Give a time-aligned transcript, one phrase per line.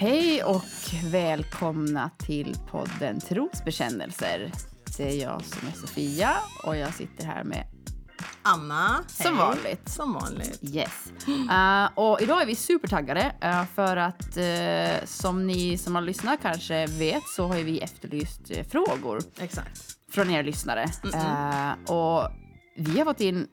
[0.00, 0.64] Hej och
[1.04, 4.52] välkomna till podden Trosbekännelser.
[4.96, 7.66] Det är jag som är Sofia och jag sitter här med
[8.42, 9.04] Anna.
[9.06, 9.46] Som hej.
[9.46, 9.88] vanligt.
[9.88, 10.58] Som vanligt.
[10.62, 11.12] Yes.
[11.28, 16.42] Uh, och idag är vi supertaggade uh, för att uh, som ni som har lyssnat
[16.42, 19.80] kanske vet så har vi efterlyst frågor Exakt.
[20.10, 20.84] från er lyssnare.
[21.04, 22.30] Uh, och
[22.76, 23.48] vi har fått in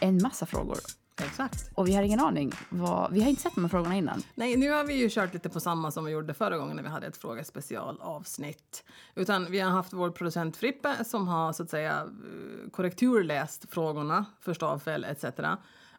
[0.00, 0.78] en massa frågor
[1.22, 1.70] Exakt.
[1.74, 2.52] och vi har ingen aning.
[2.68, 4.22] Vad, vi har inte sett de här frågorna innan.
[4.34, 6.82] Nej, nu har vi ju kört lite på samma som vi gjorde förra gången när
[6.82, 8.84] vi hade ett frågespecialavsnitt.
[9.14, 14.24] Utan vi har haft vår producent Frippe som har så att säga eh, korrekturläst frågorna
[14.40, 15.24] för stavfel etc.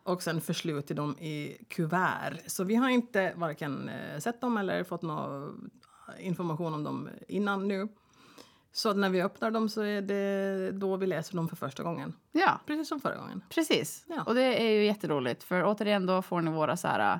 [0.03, 2.37] Och sen förslutit dem i kuvert.
[2.47, 5.69] Så vi har inte varken eh, sett dem eller fått någon
[6.19, 7.87] information om dem innan nu.
[8.75, 12.13] Så när vi öppnar dem så är det då vi läser dem för första gången.
[12.31, 13.41] Ja, Precis som förra gången.
[13.49, 14.05] precis.
[14.07, 14.23] Ja.
[14.23, 17.19] Och det är ju jätteroligt för återigen då får ni våra så här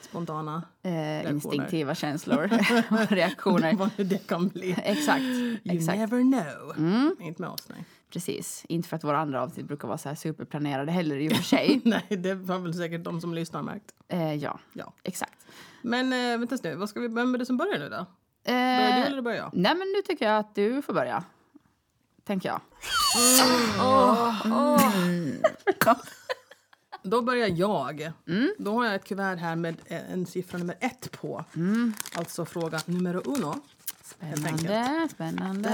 [0.00, 2.50] Spontana eh, instinktiva känslor
[2.90, 3.74] och reaktioner.
[3.74, 4.76] Vad det kan bli.
[4.84, 5.22] Exakt.
[5.22, 5.98] You exakt.
[5.98, 7.16] never know.
[7.20, 7.84] Inte med oss, nej.
[8.10, 8.64] Precis.
[8.68, 11.42] Inte för att våra andra avsnitt brukar vara så här superplanerade heller i och för
[11.42, 11.80] sig.
[11.84, 13.94] nej, det har väl säkert de som lyssnar märkt.
[14.08, 14.92] eh, ja, Ja.
[15.02, 15.46] exakt.
[15.82, 18.06] Men äh, vänta nu, vad ska vi, vem är det som börjar nu då?
[18.76, 19.50] Börjar du Eh, eller börjar jag?
[19.52, 21.24] nej, men nu tycker jag att du får börja.
[22.24, 22.60] Tänker jag.
[27.02, 28.12] Då börjar jag.
[28.58, 31.44] Då har jag ett kuvert här med eh, en siffra nummer ett på.
[32.14, 33.54] Alltså fråga nummer uno.
[34.02, 35.68] Spännande, spännande.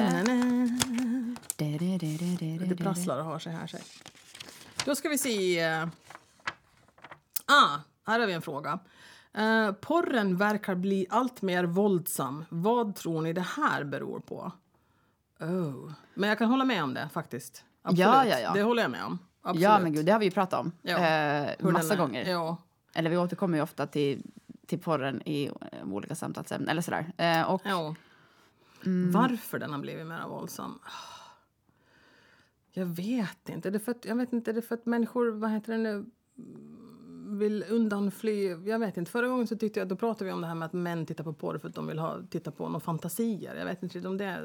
[1.56, 1.78] Det
[2.68, 3.66] Det prasslar och har sig här.
[3.66, 3.82] Sig.
[4.84, 5.60] Då ska vi se.
[7.46, 8.78] Ah, här har vi en fråga.
[9.34, 12.44] Eh, porren verkar bli allt mer våldsam.
[12.48, 14.52] Vad tror ni det här beror på?
[15.40, 15.92] Oh.
[16.14, 17.64] Men jag kan hålla med om det faktiskt.
[17.82, 18.06] Absolut.
[18.06, 18.52] Ja, ja, ja.
[18.54, 19.18] Det håller jag med om.
[19.42, 19.62] Absolut.
[19.62, 20.72] Ja, men gud, det har vi ju pratat om.
[20.82, 20.98] Ja.
[20.98, 22.30] Eh, massa gånger.
[22.30, 22.56] Ja.
[22.94, 24.22] Eller vi återkommer ju ofta till,
[24.66, 26.68] till porren i eh, olika samtalsämnen.
[26.68, 27.12] Eller sådär.
[27.16, 27.94] Eh, och ja.
[28.84, 29.12] Mm.
[29.12, 30.78] Varför den har blivit mer våldsam?
[32.72, 33.70] Jag vet inte.
[33.70, 34.52] Det är för att, jag vet inte.
[34.52, 36.06] Det är för att människor, vad heter det nu,
[37.32, 38.48] vill undanfly.
[38.64, 39.10] Jag vet inte.
[39.10, 41.24] Förra gången så tyckte jag, då pratade vi om det här med att män tittar
[41.24, 43.54] på porr för att de vill ha, titta på några fantasier.
[43.54, 44.40] Jag vet inte om det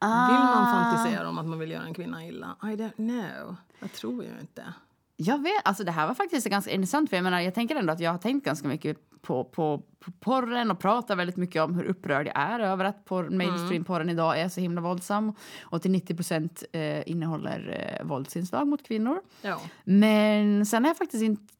[0.00, 0.92] Vill man Ah.
[0.92, 2.56] fantisera om att man vill göra en kvinna illa?
[2.62, 3.56] I don't know.
[3.80, 4.74] Jag tror ju inte.
[5.16, 7.92] Jag vet, alltså det här var faktiskt ganska intressant för jag menar, jag tänker ändå
[7.92, 11.74] att jag har tänkt ganska mycket på, på, på porren och pratar väldigt mycket om
[11.74, 15.90] hur upprörd jag är över att porr, mainstream-porren idag är så himla våldsam och till
[15.90, 19.20] 90 procent eh, innehåller eh, våldsinslag mot kvinnor.
[19.42, 19.60] Ja.
[19.84, 21.52] Men sen har jag faktiskt inte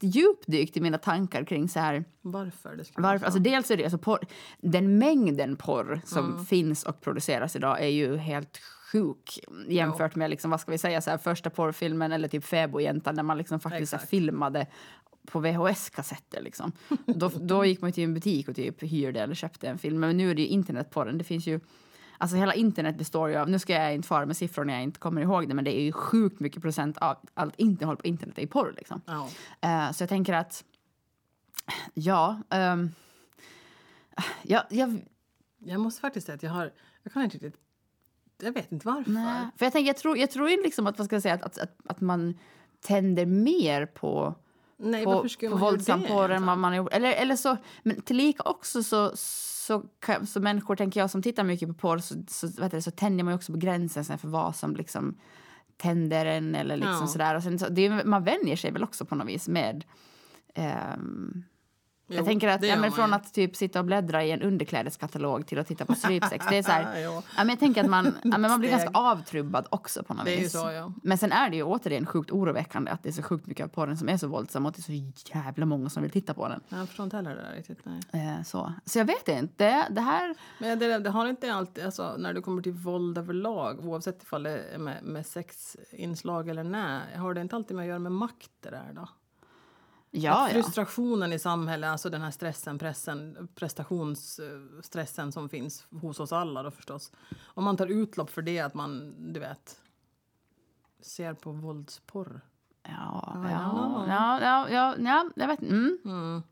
[0.00, 3.24] djupdykt i mina tankar kring så här Varför det vara varför, så.
[3.24, 4.18] alltså dels är det alltså porr,
[4.58, 8.60] den mängden porr som finns och produceras idag är ju helt
[8.92, 13.14] sjuk jämfört med liksom, vad ska vi säga, så här, första porrfilmen eller typ Fäbodjäntan
[13.16, 14.66] där man liksom faktiskt här, filmade
[15.26, 16.42] på VHS-kassetter.
[16.42, 16.72] Liksom.
[17.06, 20.00] Då, då gick man till en butik och typ hyrde eller köpte en film.
[20.00, 21.18] Men nu är det ju internetporren.
[21.18, 21.60] Det finns ju,
[22.18, 24.82] alltså hela internet består ju av, nu ska jag inte fara med siffror när jag
[24.82, 28.06] inte kommer ihåg det, men det är ju sjukt mycket procent av allt innehåll på
[28.06, 28.74] internet är porr.
[28.76, 29.00] Liksom.
[29.06, 29.28] Ja.
[29.60, 30.64] Eh, så jag tänker att,
[31.94, 32.90] ja, ehm,
[34.42, 35.00] ja, jag,
[35.64, 36.72] Jag måste faktiskt säga att jag har...
[37.02, 37.60] Jag kan inte riktigt...
[38.42, 39.10] Jag vet inte varför.
[39.10, 39.46] nej.
[39.56, 41.58] För jag tänker, jag tror, jag tror ju liksom att, vad ska jag säga, att,
[41.58, 42.38] att, att, man
[42.86, 44.34] tänder mer på,
[44.76, 46.92] Nej, på, på våldsam porr än vad man har gjort.
[46.92, 51.44] Eller, eller så, men tillika också så, så, kan- så människor, tänker jag, som tittar
[51.44, 54.18] mycket på porr så, så, vet du, så tänjer man ju också på gränsen sen
[54.18, 55.18] för vad som liksom
[55.76, 57.06] tänder en eller liksom Ja.
[57.06, 57.34] sådär.
[57.34, 59.84] Och sen, så, det, man vänjer sig väl också på något vis med
[60.54, 61.44] ehm,
[62.12, 65.46] Jo, jag tänker att ja, men från att typ sitta och bläddra i en underklädeskatalog
[65.46, 66.46] till att titta på strypsex.
[66.48, 67.22] Det är så här, Ja.
[67.36, 70.36] men jag tänker att man, ja, men man blir ganska avtrubbad också på något Det
[70.36, 70.52] vis.
[70.52, 70.92] så, ja.
[71.02, 73.68] Men sen är det ju återigen sjukt oroväckande att det är så sjukt mycket av
[73.68, 76.34] porren som är så våldsam och att det är så jävla många som vill titta
[76.34, 76.60] på den.
[76.68, 77.86] Jag förstår inte heller det där riktigt.
[78.12, 78.72] Eh, så.
[78.84, 79.86] så jag vet inte.
[79.90, 80.34] Det här...
[80.58, 84.42] Men det, det har inte alltid, alltså, när det kommer till våld överlag, oavsett ifall
[84.42, 88.12] det är med, med sexinslag eller nej, har det inte alltid med att göra med
[88.12, 89.08] makt det där då?
[90.14, 90.54] Ja, ja.
[90.54, 96.70] Frustrationen i samhället, alltså den här stressen, pressen, prestationsstressen som finns hos oss alla då
[96.70, 97.12] förstås.
[97.44, 99.80] Om man tar utlopp för det, att man, du vet,
[101.00, 102.40] ser på våldsporr.
[102.82, 105.98] Ja, Ja, ja, ja, ja, ja, ja, jag vet mm.
[106.04, 106.42] Mm.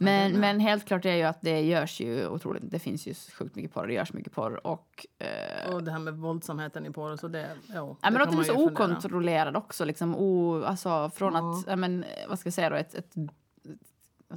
[0.00, 2.62] Men, men helt klart är ju att det görs ju otroligt.
[2.70, 5.06] Det finns ju sjukt mycket porr, det görs mycket porr och...
[5.18, 8.38] Eh, Och det här med våldsamheten i porr, så det, ja, Ja, men att den
[8.40, 9.84] är så okontrollerad också.
[9.84, 11.52] Liksom, o, alltså, från Ja.
[11.58, 13.12] att, ja, men, vad ska jag säga då, ett, ett,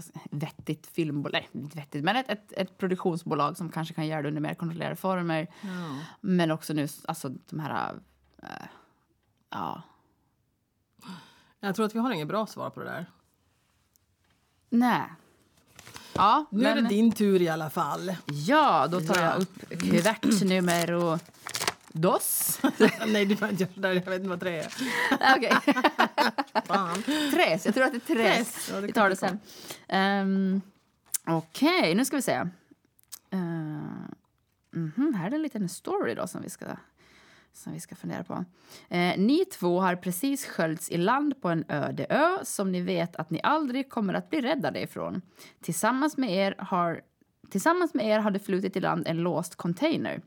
[0.03, 4.21] ska- vettigt filmbolag, nej, inte vettigt, men ett, ett, ett produktionsbolag som kanske kan göra
[4.21, 5.47] det under mer kontrollerade former.
[5.61, 5.97] Ja.
[6.21, 7.93] Men också nu, alltså de här,
[8.43, 8.47] eh,
[9.49, 9.81] ja,
[11.59, 13.05] Jag tror att vi har inget bra svar på det där.
[14.69, 15.01] nej.
[16.13, 18.15] Ja, Nu är det men, din tur i alla fall.
[18.25, 19.25] ja, då tar Ja.
[19.25, 21.19] jag upp kuvert nummer
[21.93, 22.59] dos.
[23.07, 23.89] Nej, du får inte göra sådär.
[23.93, 24.67] Jag vet inte vad tre är.
[25.37, 25.53] Okej.
[27.31, 28.15] Tres, jag tror att det är.
[28.15, 29.39] Tres, ja, det vi tar det sen.
[29.89, 30.61] Um,
[31.27, 32.39] Okej, nu ska vi se.
[33.33, 33.39] Uh,
[34.71, 36.65] mhm, här är en liten story då som vi ska,
[37.53, 38.45] som vi ska fundera på.
[38.89, 43.15] Eh, ni två har precis sköljts i land på en öde ö som ni vet
[43.15, 45.21] att ni aldrig kommer att bli räddade ifrån.
[45.61, 47.01] Tillsammans med er har,
[47.49, 50.21] tillsammans med er har det flutit i land en låst container.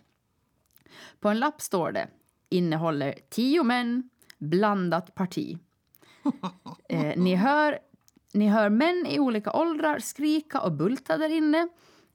[1.20, 2.08] På en lapp står det
[2.48, 5.58] innehåller tio män, blandat parti.
[6.88, 7.78] Eh, ni, hör,
[8.32, 11.68] ni hör män i olika åldrar skrika och bulta där inne.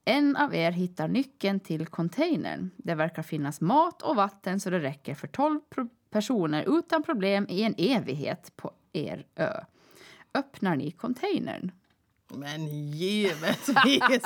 [0.10, 2.72] En av er hittar nyckeln till containern.
[2.78, 7.46] Det verkar finnas mat och vatten så det räcker för 12 pro- personer utan problem
[7.50, 9.54] i en evighet på er ö.
[10.34, 11.72] Öppnar ni containern?
[12.34, 13.70] Men givetvis.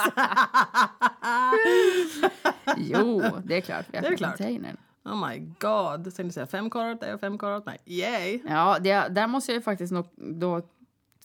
[2.77, 4.77] Jo, det är klart vi öppnar containern.
[5.05, 6.15] oh my god.
[6.15, 7.65] Tänkte säga fem karat, det är fem karat.
[7.65, 8.39] Nej, yay.
[8.47, 10.61] Ja, det, där måste jag ju faktiskt nog då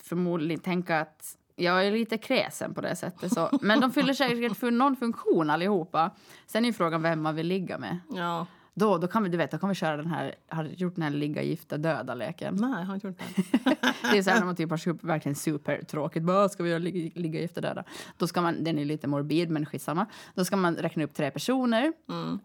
[0.03, 3.33] förmodligen tänka att jag är lite kräsen på det sättet.
[3.33, 3.59] Så.
[3.63, 6.11] Men de fyller säkert för någon funktion allihopa.
[6.47, 7.99] Sen är ju frågan vem man vill ligga med.
[8.11, 8.47] Ja.
[8.79, 10.95] Då, då kan vi, du vet, då kan vi köra den här, har du gjort
[10.95, 12.55] den här ligga gifta döda leken.
[12.61, 13.77] Nej, jag har inte gjort det.
[14.13, 16.25] Det är så här när man typ har super, verkligen supertråkigt.
[16.25, 17.85] Bara, ska vi göra ligga, ligga gifta döda?
[18.17, 20.07] Då ska man, den är lite morbid men skitsamma.
[20.35, 21.93] Då ska man räkna upp tre personer.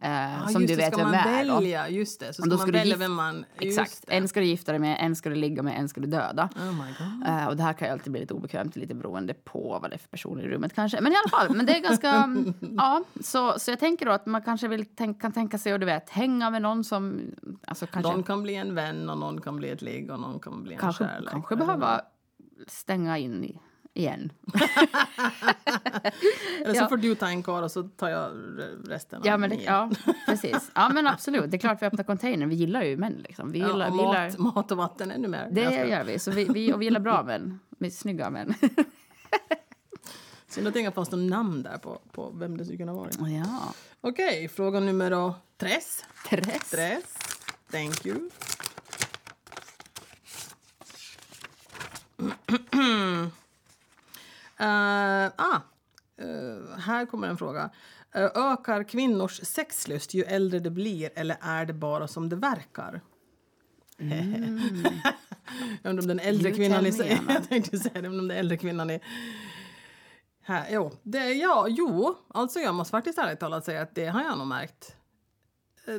[0.02, 0.10] Eh,
[0.44, 1.24] Ja, som du vet vem är.
[1.24, 2.26] Välja, just det.
[2.26, 3.46] Så Och ska då man ska välja vem man...
[3.60, 4.06] Exakt.
[4.08, 6.50] En ska du gifta dig med, en ska du ligga med, en ska du döda.
[6.56, 7.28] Oh my god.
[7.28, 9.96] Eh, och det här kan ju alltid bli lite obekvämt, lite beroende på vad det
[9.96, 11.02] är för personer i rummet kanske.
[11.02, 12.10] Men i alla fall, men det är ganska...
[12.10, 15.74] mm, ja, så, så jag tänker då att man kanske vill tänk, kan tänka sig
[15.74, 17.22] att du vet, hänga med någon som...
[17.68, 20.40] Alltså kanske, Någon kan bli en vän och någon kan bli ett ligg och någon
[20.40, 21.32] kan bli en kanske, kärlek.
[21.32, 22.02] kanske behöva
[22.68, 23.60] stänga in i,
[23.94, 24.32] igen.
[26.62, 26.90] Eller så Ja.
[26.90, 29.20] får du ta en karl och så tar jag re- resten.
[29.20, 29.90] av Ja, men, det, ja,
[30.28, 30.72] precis.
[30.76, 31.52] Ja, men absolut.
[31.52, 32.50] Det är klart vi öppnar containern.
[32.50, 33.14] Vi gillar ju män.
[33.28, 33.52] Liksom.
[33.52, 35.50] Vi Ja, gillar, och vi gillar, mat, mat och vatten ännu mer.
[35.52, 36.20] det gör vi.
[36.20, 37.60] Så vi, vi, och vi gillar bra män.
[37.70, 38.54] Med snygga män.
[40.48, 43.10] Synd att det inte fanns någon namn där på, på vem det skulle kunna vara.
[43.30, 43.74] Ja.
[44.02, 45.12] Okej, fråga nummer
[45.64, 46.06] tres.
[46.30, 46.70] Tres.
[46.70, 47.04] Tres.
[47.72, 48.28] Thank you.
[54.58, 55.62] Eh, ah,
[56.18, 57.70] eh, här kommer en fråga.
[58.16, 63.02] Eh, ökar kvinnors sexlust ju äldre det blir eller är det bara som det verkar?
[65.84, 66.86] jag undrar om den äldre You kvinnan.
[66.86, 67.34] Anna.
[67.34, 69.00] Jag tänkte säga det, om den äldre kvinnan är...
[70.42, 74.24] Här, jo, det, ja, jo, alltså jag måste faktiskt ärligt talat säga att det har
[74.24, 74.96] jag nog märkt.
[75.88, 75.94] Eh,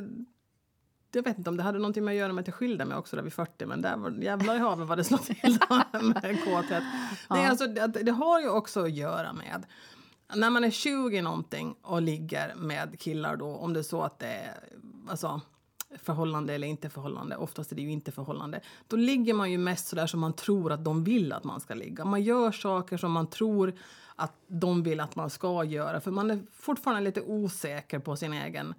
[1.11, 2.97] Jag vet inte om det hade någonting med att göra med att jag skilde mig
[2.97, 5.35] också där vid 40 men där var, jävlar i havet vad det slår till
[6.21, 6.83] med kåthet.
[7.29, 9.65] Det, är alltså, det, det har ju också att göra med
[10.33, 14.19] när man är 20 någonting och ligger med killar då om det är så att
[14.19, 14.53] det är
[15.09, 15.41] alltså,
[16.03, 19.87] förhållande eller inte förhållande, oftast är det ju inte förhållande, då ligger man ju mest
[19.87, 22.05] så där som man tror att de vill att man ska ligga.
[22.05, 23.73] Man gör saker som man tror
[24.15, 28.33] att de vill att man ska göra för man är fortfarande lite osäker på sin
[28.33, 28.73] egen,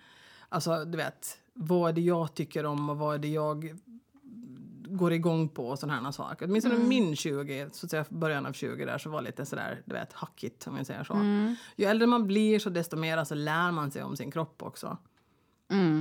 [0.49, 3.77] alltså du vet, vad är det jag tycker om och vad är det jag
[4.89, 6.47] går igång på och sådana här saker.
[6.47, 9.95] Åtminstone min 20, så att säga början av 20 där så var lite sådär, du
[9.95, 11.15] vet, hackigt om jag säger så.
[11.77, 14.97] Ju äldre man blir så desto mer så lär man sig om sin kropp också.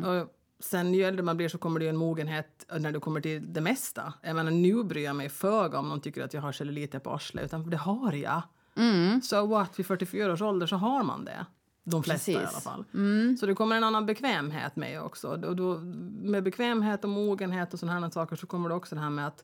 [0.06, 3.22] Och sen ju äldre man blir så kommer det ju en mogenhet när du kommer
[3.22, 4.14] till det mesta.
[4.22, 7.10] Jag menar nu bryr jag mig föga om någon tycker att jag har celluliter på
[7.12, 8.42] arslet, utan det har jag.
[9.24, 11.46] Så what, vid 44 års ålder så har man det.
[11.88, 12.64] De flesta i alla Precis.
[12.64, 12.86] fall.
[13.40, 15.28] Så det kommer en annan bekvämhet med också.
[15.28, 15.78] Och då,
[16.22, 19.28] med bekvämhet och mogenhet och sådana här saker så kommer det också det här med
[19.28, 19.44] att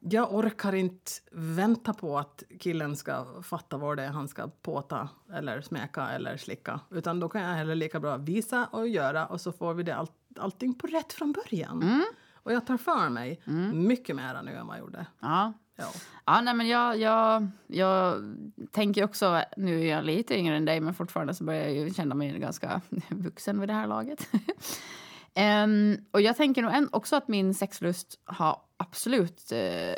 [0.00, 5.08] jag orkar inte vänta på att killen ska fatta vad det är han ska påta
[5.32, 6.80] eller smeka eller slicka.
[6.90, 9.96] Utan då kan jag heller lika bra visa och göra och så får vi det
[9.96, 10.08] all,
[10.38, 12.04] allting på rätt från början.
[12.32, 13.40] Och jag tar för mig
[13.72, 15.06] mycket mer nu än vad jag gjorde.
[15.20, 15.52] Ja.
[15.78, 15.92] Ja.
[16.24, 18.22] Ja, nej, men jag, jag, jag
[18.70, 21.90] tänker också, nu är jag lite yngre än dig men fortfarande så börjar jag ju
[21.94, 24.28] känna mig ganska vuxen vid det här laget.
[25.34, 29.94] Em, och jag tänker nog också att min sexlust har absolut uh,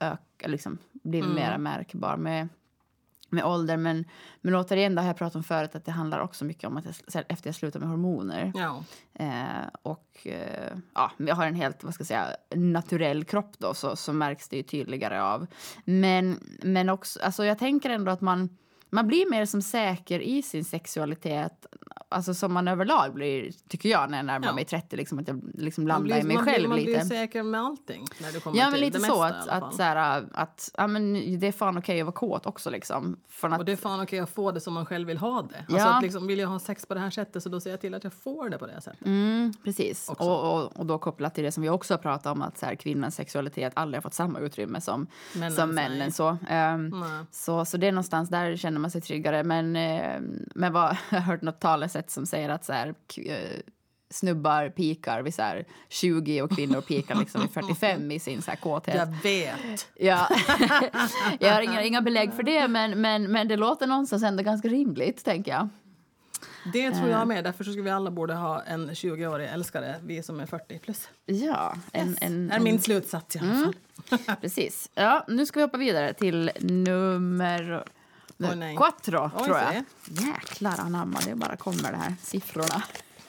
[0.00, 2.48] ök, liksom, blivit mer märkbar med,
[3.28, 3.76] med ålder.
[3.76, 4.04] Men,
[4.40, 6.84] men återigen, det har jag pratat om förut, att det handlar också mycket om att
[6.84, 8.84] jag, efter jag slutade med hormoner Ja.
[9.14, 13.74] Eh, och eh, ja, jag har en helt vad ska jag säga, naturell kropp då,
[13.74, 15.46] så, så märks det ju tydligare av.
[15.84, 18.56] Men, men också, alltså jag tänker ändå att man,
[18.90, 21.66] man blir mer som säker i sin sexualitet
[22.08, 24.54] alltså, som man överlag blir, tycker jag, när jag närmar Ja.
[24.54, 24.96] mig 30.
[24.96, 26.90] Liksom, att jag liksom Man landar i mig man själv man lite.
[26.90, 29.22] blir säker med allting när du kommer Ja, men lite det så.
[29.22, 32.46] mesta, Att, att, så här, att ja, men det är fan okej att vara kåt
[32.46, 32.70] också.
[32.70, 33.16] Liksom.
[33.28, 35.42] Från att, Och det är fan okej att få det som man själv vill ha
[35.42, 35.58] det.
[35.58, 35.96] Alltså Ja.
[35.96, 37.94] att liksom, vill jag ha sex på det här sättet så då ser jag till
[37.94, 39.06] att jag får det på det sättet.
[39.06, 40.08] mm, precis.
[40.08, 40.20] Och,
[40.54, 42.74] och, och då kopplat till det som vi också har pratat om, att så här,
[42.74, 45.88] kvinnans sexualitet aldrig har fått samma utrymme som, Männens, som nej.
[45.90, 46.12] männen.
[46.12, 46.36] Så.
[46.48, 47.24] Nej.
[47.30, 49.44] Så, så det är någonstans där känner man sig tryggare.
[49.44, 50.20] Men, eh,
[50.54, 51.60] men vad, jag har hört något
[51.98, 53.60] talesätt som säger att så här, eh,
[54.10, 58.50] snubbar pikar vid så här 20 och kvinnor pikar liksom vid 45 i sin så
[58.50, 58.94] här kåthet.
[58.94, 59.88] Jag vet.
[59.96, 60.28] Ja.
[61.40, 64.68] jag har inga, inga belägg för det, men, men, men det låter någonstans ändå ganska
[64.68, 65.68] rimligt, tänker jag.
[66.72, 67.10] Det tror Eh.
[67.10, 67.44] jag med.
[67.44, 71.08] Därför skulle vi alla borde ha en 20-årig älskare, vi som är 40 plus.
[71.26, 73.72] Ja, en, en, Det är min slutsats i alla Mm.
[74.26, 74.36] fall.
[74.40, 74.90] precis.
[74.94, 77.84] Ja, nu ska vi hoppa vidare till nummer
[78.38, 78.76] Oj, nej.
[78.76, 79.72] quattro, Oj, tror jag.
[79.72, 79.84] se.
[80.26, 82.82] Jäklar anamma, det bara kommer det här, siffrorna.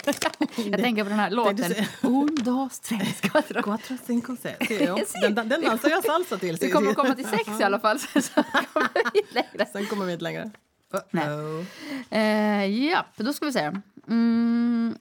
[0.55, 1.73] jag tänker på den här låten.
[2.01, 3.61] Un, dos, tres, quattro.
[3.61, 4.69] Quattro, cinco, sex.
[5.21, 6.57] Den, den, den dansar jag salsa till.
[6.61, 7.99] Vi kommer att komma till sex i alla fall.
[7.99, 9.65] Så så kommer vi längre.
[9.71, 10.51] Sen kommer vi inte längre.
[10.91, 11.65] Uh-oh.
[12.09, 13.71] Eh, ja, då ska vi se.
[14.07, 14.95] Mm,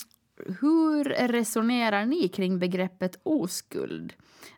[0.61, 4.12] hur resonerar ni kring begreppet oskuld?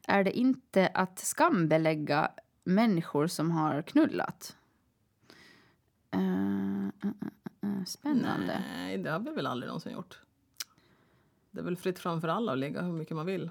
[0.06, 2.30] Är det inte att skambelägga
[2.64, 4.56] människor som har knullat?
[6.10, 8.62] Eh, spännande.
[8.76, 10.18] Nej, det har vi väl aldrig någonsin gjort.
[11.50, 13.50] Det är väl fritt fram för alla att ligga hur mycket man vill.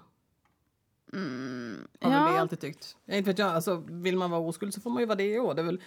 [1.12, 2.98] Har väl vi Ja, alltid tyckt.
[3.06, 5.40] Jag inte vet jag, alltså, vill man vara oskuld så får man ju vara det
[5.40, 5.54] också.
[5.54, 5.82] Det är väl,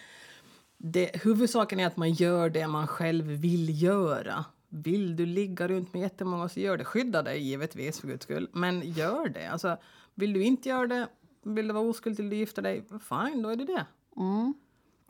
[0.76, 4.44] det, huvudsaken är att man gör det man själv vill göra.
[4.68, 6.84] Vill du ligga runt med jättemånga så gör det.
[6.84, 8.48] Skydda dig givetvis för guds skull.
[8.52, 9.46] Men gör det.
[9.46, 9.76] Alltså,
[10.14, 11.08] vill du inte göra det,
[11.42, 13.86] vill du vara oskuld till du gifter dig, fine, då är det det.
[14.16, 14.54] mm.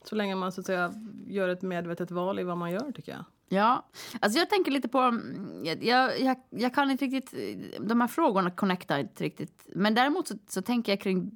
[0.04, 0.94] Så länge man så att säga
[1.26, 3.24] gör ett medvetet val i vad man gör tycker jag.
[3.48, 3.88] ja.
[4.20, 4.98] Alltså jag tänker lite på...
[4.98, 5.84] mm, Jag,
[6.20, 7.34] jag, jag, kan inte riktigt...
[7.80, 9.66] De här frågorna connectar inte riktigt.
[9.74, 11.32] Men däremot så, så tänker jag kring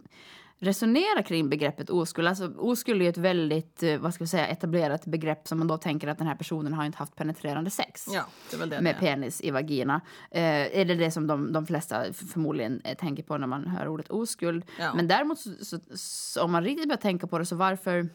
[0.59, 2.29] resonera kring begreppet oskuld.
[2.29, 5.77] Alltså, oskuld är ett väldigt eh, vad ska vi säga, etablerat begrepp som man då
[5.77, 8.07] tänker att den här personen har inte haft penetrerande sex.
[8.11, 10.01] Ja, det med penis i vagina.
[10.31, 13.89] Eh, är det det som de, de flesta förmodligen eh, tänker på när man hör
[13.89, 14.65] ordet oskuld.
[14.79, 14.95] Ja.
[14.95, 18.09] Men däremot, så, så, så, om man riktigt börjar tänka på det, så varför,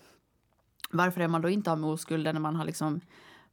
[0.92, 3.02] varför är man då inte av med oskulden när man har liksom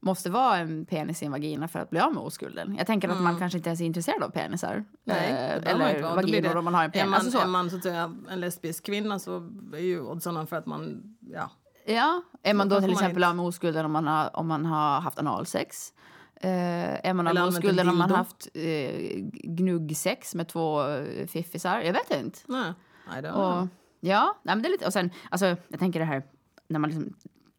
[0.00, 2.74] måste vara en penis i en vagina för att bli av med oskulden.
[2.78, 4.72] Jag tänker att man kanske inte ens är intresserad av penisar.
[4.74, 4.86] Mm.
[5.04, 7.10] Nej, Eh, eller vaginor om man har en Är penis.
[7.10, 7.38] man, Alltså så.
[7.40, 11.02] är man så att säga, en lesbisk kvinna så är ju oddsen för att man...
[11.20, 11.50] Ja.
[11.86, 15.00] Ja, är man då till exempel av med oskulden om man har, om man har
[15.00, 15.92] haft analsex?
[16.40, 21.26] Eh, är man av med oskulden om man har haft eh, gnuggsex med två eh,
[21.26, 21.80] fiffisar?
[21.80, 22.38] Jag vet inte.
[22.46, 22.72] Nej,
[23.10, 23.68] nej det Och, har
[24.00, 24.86] ja, nej, men det är lite...
[24.86, 26.22] Och sen, alltså, jag tänker det här
[26.68, 27.14] när man liksom,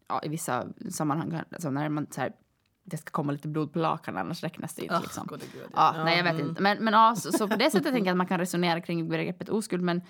[0.08, 2.34] ja, i vissa sammanhang, alltså när man så här,
[2.84, 4.98] det ska komma lite blod på lakan annars räknas det inte.
[4.98, 5.28] Ah, liksom.
[5.28, 6.04] gode gud, Ja, ja.
[6.04, 6.50] nej, jag vet Mm.
[6.50, 6.62] inte.
[6.62, 9.10] Men, men ja, så, så på det sättet tänker jag att man kan resonera kring
[9.10, 9.84] begreppet oskuld.
[9.84, 10.02] Men,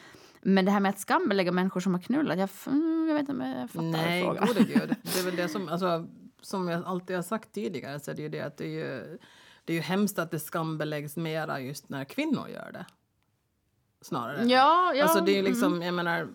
[0.42, 3.32] men det här med att skambelägga människor som har knullat, jag, mm, jag vet inte
[3.32, 4.48] om jag fattar Nej, frågan.
[4.48, 4.96] gode gud.
[5.04, 6.08] Det är väl det som, alltså,
[6.42, 9.18] som jag alltid har sagt tidigare så är det ju det att det är ju,
[9.66, 12.86] det är ju hemskt att det skambeläggs mera just när kvinnor gör det.
[14.02, 14.44] Snarare.
[14.44, 15.04] Ja, ja.
[15.04, 16.28] Alltså det är ju liksom, jag menar,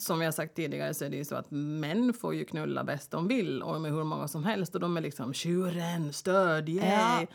[0.00, 3.10] som har sagt tidigare så är det ju så att män får ju knulla bäst
[3.10, 6.88] de vill och med hur många som helst och de är liksom tjuren, stöd, yay.
[6.88, 7.26] Ja.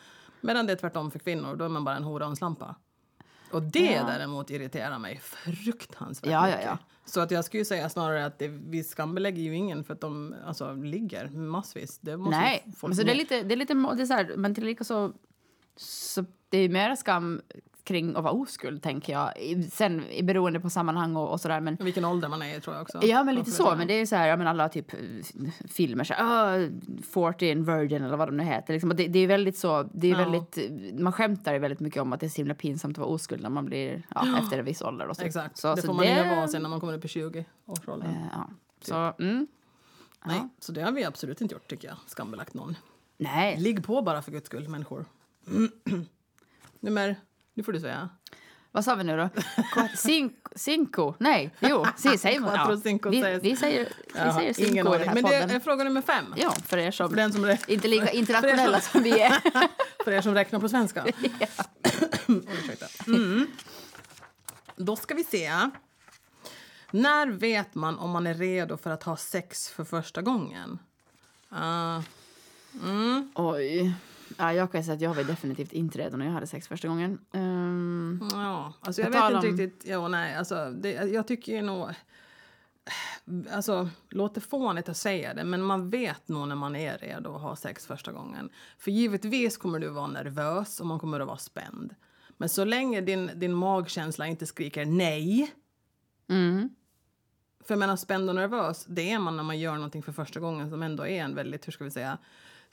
[0.41, 2.75] Medan det är tvärtom för kvinnor, då är man bara en hora och en slampa.
[3.51, 4.03] Och det Ja.
[4.05, 6.65] däremot irriterar mig fruktansvärt Ja, ja, mycket.
[6.65, 6.77] ja.
[7.05, 10.35] Så att jag skulle säga snarare att det, vi skambelägger ju ingen för att de
[10.45, 11.99] alltså, ligger massvis.
[11.99, 14.13] Det måste Nej, folk men så det är lite, det är lite, det är så
[14.13, 15.13] här, men till lika så,
[15.77, 17.41] så det är mer skam
[17.83, 19.31] kring att vara oskuld, tänker jag.
[19.71, 22.81] Sen beroende på sammanhang och, och sådär, men Vilken ålder man är i tror jag
[22.81, 22.99] också.
[23.03, 23.75] Ja, men lite så.
[23.75, 24.99] Men det är ju så här, jag menar alla typ eh,
[25.69, 26.67] filmer, så här, ah,
[27.13, 28.73] 14 Virgin eller vad de nu heter.
[28.73, 30.17] Liksom, det, det är väldigt så, det är Ja.
[30.17, 30.57] väldigt,
[30.99, 33.41] man skämtar ju väldigt mycket om att det är så himla pinsamt att vara oskuld
[33.41, 35.07] när man blir, ja, efter en viss ålder.
[35.07, 35.23] Och så.
[35.23, 38.09] Exakt, Så, det så får man inga vara sen när man kommer upp i 20-årsåldern.
[38.09, 38.49] eh, ja.
[38.81, 39.47] Så, mm.
[40.25, 41.97] Nej, så det har vi absolut inte gjort tycker jag.
[42.07, 42.75] Skambelagt någon.
[43.17, 43.57] Nej.
[43.59, 45.05] Ligg på bara för guds skull, människor.
[46.79, 47.15] Nummer...
[47.53, 48.09] Nu får du säga.
[48.71, 49.29] Vad sa vi nu då?
[49.97, 50.35] Cinco?
[50.55, 51.13] cinco?
[51.17, 52.81] Nej, jo, si, säger man.
[52.81, 55.49] Cinco vi, vi säger, vi säger cinco ingen i den här Men det podden.
[55.49, 56.25] är fråga nummer fem.
[56.37, 59.39] Ja, för er som För, den som inte lika internationella som vi är.
[60.03, 61.05] för er som räknar på svenska.
[62.27, 62.85] Ursäkta.
[63.07, 63.47] Mm.
[64.75, 65.51] Då ska vi se.
[66.91, 70.79] När vet man om man är redo för att ha sex för första gången?
[71.51, 72.01] Uh,
[72.83, 73.31] mm.
[73.35, 73.93] Oj.
[74.37, 76.87] Ja, jag kan säga att jag var definitivt inte redo när jag hade sex första
[76.87, 77.19] gången.
[77.33, 79.89] Ehm, Ja, alltså jag På vet inte om- riktigt.
[79.89, 81.89] Ja, nej, alltså, det, jag tycker ju nog...
[83.51, 87.41] Alltså, låter fånigt att säga det, men man vet nog när man är redo att
[87.41, 88.49] ha sex första gången.
[88.77, 91.95] För givetvis kommer du vara nervös och man kommer att vara spänd.
[92.37, 95.53] Men så länge din, din magkänsla inte skriker nej.
[96.29, 96.69] Mm.
[97.65, 100.39] För jag menar, spänd och nervös, det är man när man gör någonting för första
[100.39, 102.17] gången som ändå är en väldigt, hur ska vi säga,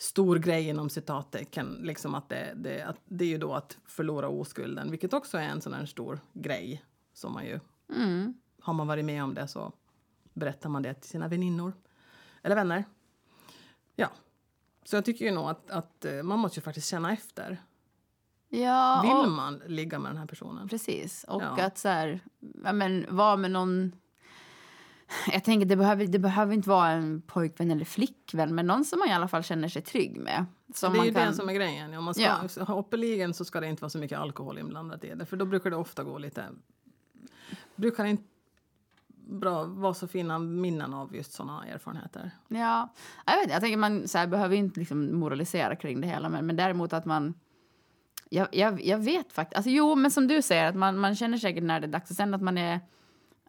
[0.00, 1.78] stor grej inom citattecken.
[1.82, 5.42] Liksom att det, det, att det är ju då att förlora oskulden, vilket också är
[5.42, 7.60] en sån här stor grej som man ju...
[7.96, 8.34] Mm.
[8.60, 9.72] Har man varit med om det så
[10.34, 11.72] berättar man det till sina väninnor
[12.42, 12.84] eller vänner.
[13.96, 14.08] Ja,
[14.84, 17.62] så jag tycker ju nog att, att eh, man måste ju faktiskt känna efter.
[18.48, 20.68] Ja, Vill och, man ligga med den här personen?
[20.68, 21.24] precis.
[21.24, 21.64] Och Ja.
[21.64, 22.20] att så här,
[22.64, 23.92] ja, men vara med någon...
[25.32, 28.98] Jag tänker det behöver, det behöver inte vara en pojkvän eller flickvän, men någon som
[28.98, 30.46] man i alla fall känner sig trygg med.
[30.74, 31.94] Som det är man ju kan, det som är grejen.
[31.94, 32.22] Om man ska,
[32.56, 32.64] Ja.
[32.64, 35.26] Hoppeligen så ska det inte vara så mycket alkohol inblandat i det.
[35.26, 36.44] För då brukar det ofta gå lite...
[37.76, 38.24] Brukar inte
[39.30, 42.30] bra, vara så fina minnen av just såna erfarenheter.
[42.48, 42.88] Ja,
[43.26, 46.46] jag vet jag tänker man så här, behöver inte liksom moralisera kring det hela, men,
[46.46, 47.34] men däremot att man
[48.32, 51.38] jag, jag, jag vet faktiskt, alltså jo, men som du säger, att man, man känner
[51.38, 52.80] säkert när det är dags och sen att man är,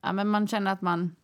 [0.02, 1.16] ja men man känner att man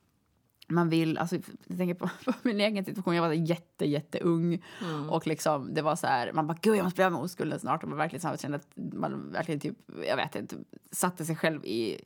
[0.68, 1.36] man vill, alltså
[1.68, 4.64] jag tänker på, på min egen situation, jag var jätte, jätte ung
[5.10, 7.60] och liksom det var så här, man bara gud jag måste bli av med oskulden
[7.60, 10.56] snart och man verkligen så här, kände att man verkligen typ, jag vet inte,
[10.92, 12.02] satte sig själv i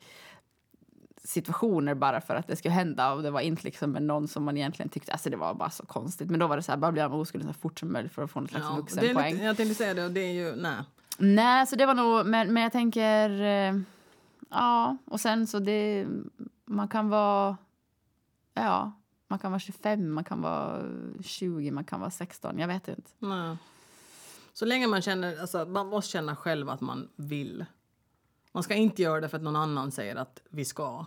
[1.24, 4.44] situationer bara för att det skulle hända och det var inte liksom med någon som
[4.44, 6.30] man egentligen tyckte, alltså det var bara så konstigt.
[6.30, 8.12] Men då var det så här, bara bli av med oskulden så fort som möjligt
[8.12, 9.34] för att få någon slags Ja, vuxenpoäng.
[9.34, 10.76] lite, jag tänkte säga det och det är ju, nej.
[11.18, 13.80] Nej, så det var nog, men, men jag tänker, eh,
[14.50, 16.08] ja, och sen så det,
[16.66, 17.58] man kan vara,
[18.54, 18.92] ja,
[19.28, 20.84] man kan vara 25, man kan vara
[21.24, 23.10] 20, man kan vara 16, jag vet inte.
[23.20, 23.58] nej.
[24.54, 27.66] Så länge man känner, alltså man måste känna själv att man vill.
[28.52, 31.06] Man ska inte göra det för att någon annan säger att vi ska.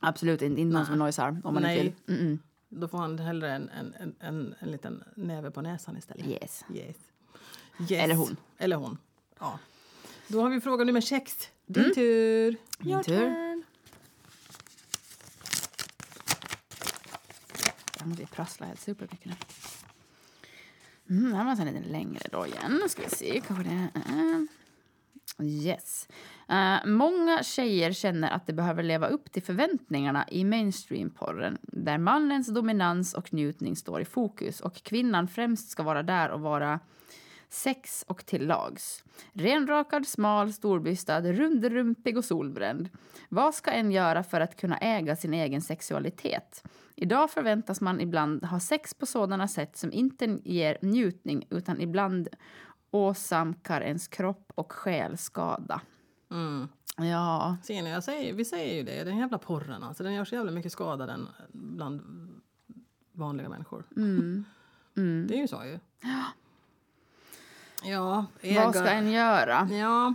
[0.00, 1.86] Absolut inte, inte någon som nojsar om man Nej.
[1.86, 2.18] inte vill.
[2.18, 6.26] Mm Då får han hellre en, en, en, en, en liten näve på näsan istället.
[6.26, 6.30] -mm.
[6.30, 6.64] Yes.
[6.74, 6.96] Yes.
[7.78, 8.04] yes.
[8.04, 8.36] Eller hon.
[8.58, 8.98] Eller hon.
[9.38, 9.58] Ja.
[10.28, 11.48] Då har vi fråga nummer sex.
[11.66, 12.48] Din tur.
[12.48, 12.58] Mm.
[12.78, 13.43] Min Your tur.
[18.04, 18.10] Turn.
[18.10, 19.34] Jag måste prassla helt supermycket nu.
[21.10, 22.82] Mm, här var en lite längre då igen.
[22.88, 23.88] Ska vi se, kanske det...
[25.40, 26.08] Uh, yes.
[26.50, 32.46] Uh, många tjejer känner att de behöver leva upp till förväntningarna i mainstreamporren, där mannens
[32.46, 36.80] dominans och njutning står i fokus och kvinnan främst ska vara där och vara
[37.54, 39.04] sex och till lags.
[39.32, 42.88] Renrakad, smal, storbystad, rundrumpig och solbränd.
[43.28, 46.64] Vad ska en göra för att kunna äga sin egen sexualitet?
[46.96, 52.28] Idag förväntas man ibland ha sex på sådana sätt som inte ger njutning utan ibland
[52.90, 55.80] åsamkar ens kropp och själ skada.
[56.30, 56.68] Mm.
[56.96, 59.04] Ja, Ser ni, jag säger, vi säger ju det.
[59.04, 60.02] Den jävla porren alltså.
[60.02, 62.00] Den gör så jävla mycket skada den bland
[63.12, 63.84] vanliga människor.
[63.96, 64.44] mm.
[64.96, 65.26] Mm.
[65.28, 65.78] Det är ju så ju.
[67.84, 68.64] Ja, äga.
[68.64, 69.68] vad ska en göra?
[69.70, 70.14] Ja,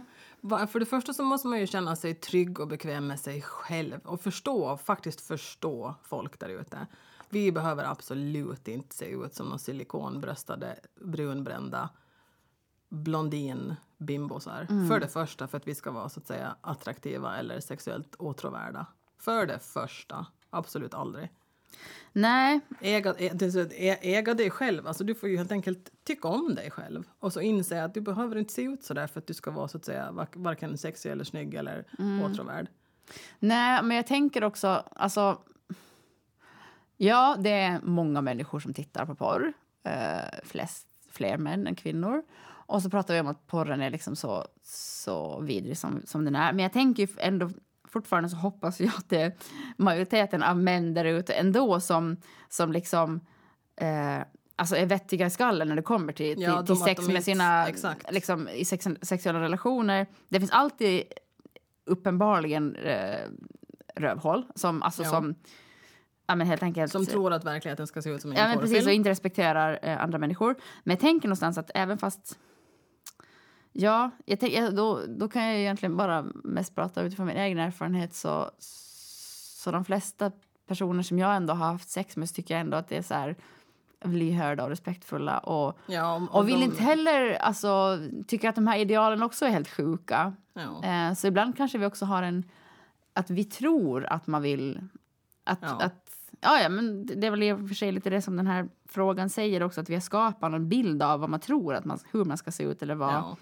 [0.67, 3.99] för det första så måste man ju känna sig trygg och bekväm med sig själv
[4.03, 6.87] och förstå, faktiskt förstå folk där ute.
[7.29, 11.89] Vi behöver absolut inte se ut som någon silikonbröstade, brunbrända
[12.89, 14.87] blondin-bimbosar.
[14.87, 18.85] För det första för att vi ska vara så att säga attraktiva eller sexuellt åtråvärda.
[19.19, 21.29] För det första, absolut aldrig.
[22.13, 24.87] Nej, Äga, ä, äga dig själv.
[24.87, 27.03] Alltså du får ju helt enkelt tycka om dig själv.
[27.19, 29.51] Och så inse att du behöver inte se ut så där för att du ska
[29.51, 31.85] vara så att säga var- varken sexig eller snygg eller
[32.25, 32.67] åtråvärd.
[33.39, 35.41] Nej, men jag tänker också, alltså...
[36.97, 39.53] Ja, det är många människor som tittar på porr.
[39.83, 42.23] Eh, flest, fler män än kvinnor.
[42.45, 46.35] Och så pratar vi om att porren är liksom så, så vidrig som, som den
[46.35, 46.53] är.
[46.53, 47.49] Men jag tänker ju ändå
[47.89, 49.33] fortfarande så hoppas jag att det är
[49.77, 52.17] majoriteten av män där ute ändå som,
[52.49, 53.19] som liksom
[53.81, 54.17] eh,
[54.55, 57.23] alltså är vettiga i skallen när det kommer till, Ja, till, de- till sex med
[57.23, 58.11] sina exakt.
[58.11, 60.07] liksom, i sex, sexuella relationer.
[60.29, 61.03] Det finns alltid
[61.85, 63.19] uppenbarligen eh,
[63.95, 65.09] rövhål som, alltså, Ja.
[65.09, 65.35] som
[66.27, 68.59] ja, men helt enkelt Som tror att verkligheten ska se ut som en Ja, men
[68.59, 70.55] precis, och inte respekterar eh, andra människor.
[70.83, 72.39] Men jag tänker någonstans att även fast...
[73.73, 78.13] Ja, jag tänk, då, då kan jag egentligen bara mest prata utifrån min egen erfarenhet.
[78.13, 80.31] Så, så de flesta
[80.67, 83.01] personer som jag ändå har haft sex med så tycker jag ändå att det är
[83.01, 83.35] så här
[84.03, 85.37] lyhörda och respektfulla.
[85.37, 89.45] Och, Ja, om- och vill de- inte heller, alltså, tycker att de här idealen också
[89.45, 90.33] är helt sjuka.
[90.53, 90.83] Ja.
[90.83, 92.43] Eh, så ibland kanske vi också har en...
[93.13, 94.81] Att vi tror att man vill...
[95.43, 95.79] Att, Ja.
[95.81, 98.47] att, ja, ja, men det är väl i och för sig lite det som den
[98.47, 99.81] här frågan säger också.
[99.81, 102.51] Att vi har skapat en bild av vad man tror att man, hur man ska
[102.51, 103.13] se ut eller vad.
[103.13, 103.37] Ja.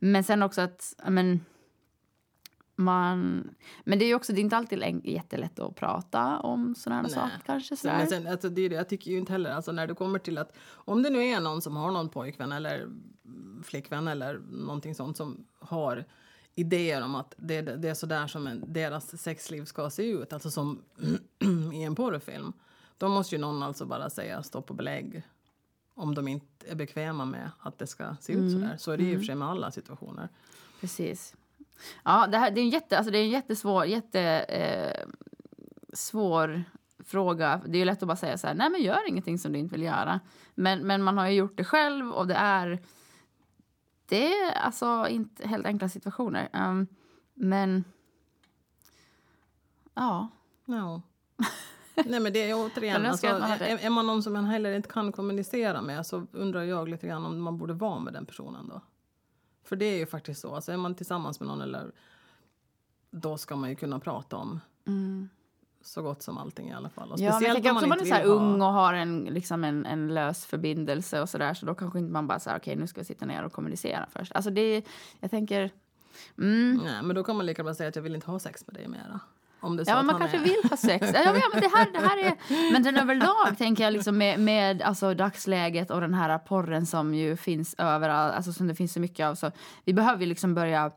[0.00, 0.94] Men sen också att...
[1.08, 1.40] Men,
[2.76, 3.50] Man,
[3.84, 7.02] men det är ju också det är inte alltid jättelätt att prata om sådana här
[7.02, 7.12] Nej.
[7.12, 7.72] saker kanske.
[7.72, 7.98] Nej, Sådär.
[7.98, 10.18] men sen, alltså, det är det, jag tycker ju inte heller, alltså, när det kommer
[10.18, 12.88] till att om det nu är någon som har någon pojkvän eller
[13.64, 16.04] flickvän eller någonting sånt som har
[16.54, 20.32] idéer om att det, det är så där som en, deras sexliv ska se ut,
[20.32, 20.82] alltså som
[21.74, 22.52] i en porrfilm.
[22.98, 25.22] Då måste ju någon alltså bara säga stopp och belägg
[26.00, 28.76] om de inte är bekväma med att det ska se ut så där.
[28.76, 30.28] Så är det ju i och för sig med alla situationer.
[30.80, 31.34] Precis.
[32.04, 35.08] Ja, det, här, det, är en jätte, alltså det är en jättesvår, jätte, eh,
[35.92, 36.64] svår
[37.04, 37.60] fråga.
[37.66, 39.58] Det är ju lätt att bara säga så här, nej men gör ingenting som du
[39.58, 40.20] inte vill göra.
[40.54, 42.82] Men, men man har ju gjort det själv och det är,
[44.06, 46.48] det är alltså inte helt enkla situationer.
[46.52, 46.86] Ehm,
[47.34, 47.84] men,
[49.94, 50.28] ja.
[50.64, 51.02] Ja.
[51.94, 55.12] Nej men det är återigen, alltså, är, är man någon som man heller inte kan
[55.12, 58.80] kommunicera med så undrar jag lite grann om man borde vara med den personen då.
[59.64, 61.92] För det är ju faktiskt så, alltså är man tillsammans med någon eller
[63.10, 64.60] då ska man ju kunna prata om
[65.82, 67.12] så gott som allting i alla fall.
[67.12, 67.32] Och Mm.
[67.32, 68.94] Ja, men jag speciellt tänker om också om man är så här ung och har
[68.94, 72.40] en, liksom en, en lös förbindelse och så där så då kanske inte man bara
[72.40, 74.32] säger okej nu ska vi sitta ner och kommunicera först.
[74.32, 74.82] Alltså det,
[75.20, 75.70] jag tänker,
[76.38, 78.66] mm, Nej, men då kan man lika bra säga att jag vill inte ha sex
[78.66, 79.20] med dig mera.
[79.60, 80.42] Om det är så Ja, att man kanske är...
[80.42, 81.06] vill ha sex.
[81.14, 84.82] Ja, men, det här, det här är, men den överlag tänker jag liksom med, med
[84.82, 89.00] alltså, dagsläget och den här porren som ju finns överallt, alltså som det finns så
[89.00, 89.34] mycket av.
[89.34, 89.50] Så
[89.84, 90.90] vi behöver ju liksom börja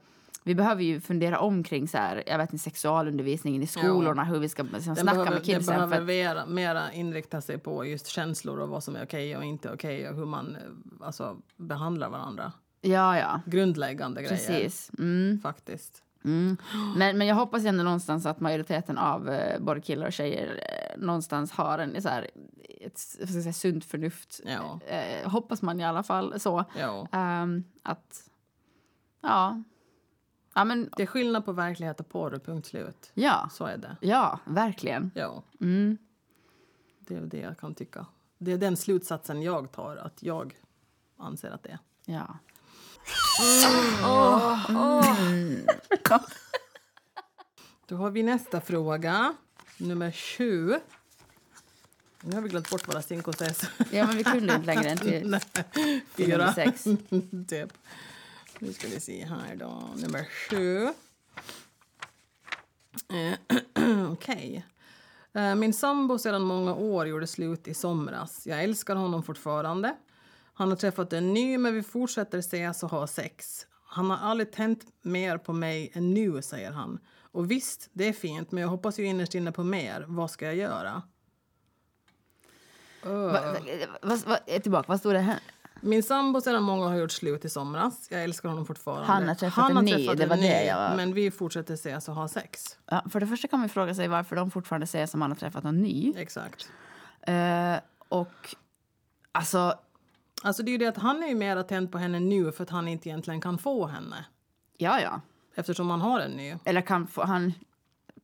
[0.43, 4.39] vi behöver ju fundera om kring så här, jag vet inte, sexualundervisningen i skolorna, hur
[4.39, 5.80] vi ska liksom, snacka behöver, med kidsen.
[5.80, 9.43] den behöver mera, mera inrikta sig på just känslor och vad som är okej och
[9.43, 10.58] inte okej och hur man
[11.02, 12.52] alltså, behandlar varandra.
[12.82, 14.36] ja, ja, Grundläggande grejer.
[14.36, 14.91] precis.
[14.99, 15.39] Mm.
[15.43, 16.02] Faktiskt.
[16.25, 16.57] Mm.
[16.97, 20.99] Men, men jag hoppas ändå någonstans att majoriteten av eh, både killar och tjejer eh,
[21.01, 22.29] någonstans har en så här,
[22.81, 24.39] ett vad ska jag säga, sunt förnuft.
[24.45, 24.79] Ja.
[24.88, 26.65] Eh, hoppas man i alla fall så.
[26.79, 27.07] Ja.
[27.12, 28.29] Ehm, att,
[29.21, 29.63] ja.
[30.55, 33.12] Ja, men, Det är skillnad på verklighet och porr, punkt slut.
[33.13, 33.49] ja.
[33.51, 33.97] Så är det.
[34.01, 35.12] Ja, verkligen.
[35.15, 35.97] Ja, Mm.
[36.99, 38.05] det är det jag kan tycka.
[38.38, 40.55] Det är den slutsatsen jag tar, att jag
[41.17, 41.79] anser att det är.
[42.05, 42.38] Ja.
[47.87, 49.33] Då har vi nästa fråga,
[49.77, 50.79] nummer sju.
[52.21, 53.61] Nu har vi glömt bort våra cinco ses.
[53.91, 55.39] ja, men vi kunde inte längre än till,
[56.15, 56.53] till Fyra.
[56.53, 56.83] sex.
[57.49, 57.73] typ.
[58.59, 59.89] Nu ska vi se här då.
[59.95, 60.83] Nummer sju.
[63.09, 63.33] Eh,
[64.11, 64.65] Okej.
[65.33, 68.47] Eh, Min sambo sedan många år gjorde slut i somras.
[68.47, 69.95] Jag älskar honom fortfarande.
[70.53, 73.67] Han har träffat en ny, men vi fortsätter ses och ha sex.
[73.85, 76.99] Han har aldrig tänt mer på mig än nu, säger han.
[77.31, 80.05] Och visst, det är fint, men jag hoppas ju innerst inne på mer.
[80.07, 81.01] Vad ska jag göra?
[83.03, 83.55] Va,
[84.01, 85.39] va, va, tillbaka, vad stod det här?
[85.81, 88.07] Min sambo sedan många har gjort slut i somras.
[88.11, 89.05] Jag älskar honom fortfarande.
[89.05, 90.95] Han har träffat Han en har ny, träffat det en var ny, det jag var-
[90.95, 92.77] Men vi fortsätter ses och ha sex.
[92.85, 95.35] Ja, för det första kan man fråga sig varför de fortfarande säger som man har
[95.37, 96.13] träffat någon ny.
[96.17, 96.69] Exakt.
[97.21, 97.75] Eh,
[98.09, 98.55] och
[99.31, 99.73] alltså,
[100.45, 102.63] Alltså det är ju det att han är ju mer attent på henne nu för
[102.63, 104.25] att han inte egentligen kan få henne.
[104.77, 105.21] ja, ja.
[105.56, 106.56] Eftersom han har en ny.
[106.65, 107.53] Eller kan få, han...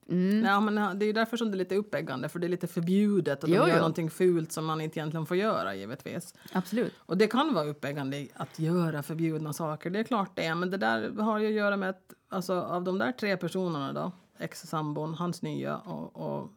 [0.10, 0.46] Mm.
[0.46, 2.68] Ja, men det är ju därför som det är lite uppeggande för det är lite
[2.68, 3.76] förbjudet och de Jo, gör jo.
[3.76, 6.34] någonting fult som man inte egentligen får göra givetvis.
[6.52, 6.94] Absolut.
[7.00, 10.56] Och det kan vara uppeggande att göra förbjudna saker, det är klart det är.
[10.56, 13.94] Men det där har ju att göra med att alltså, av de där tre personerna
[13.94, 16.52] då, ex-sambon, hans nya och, och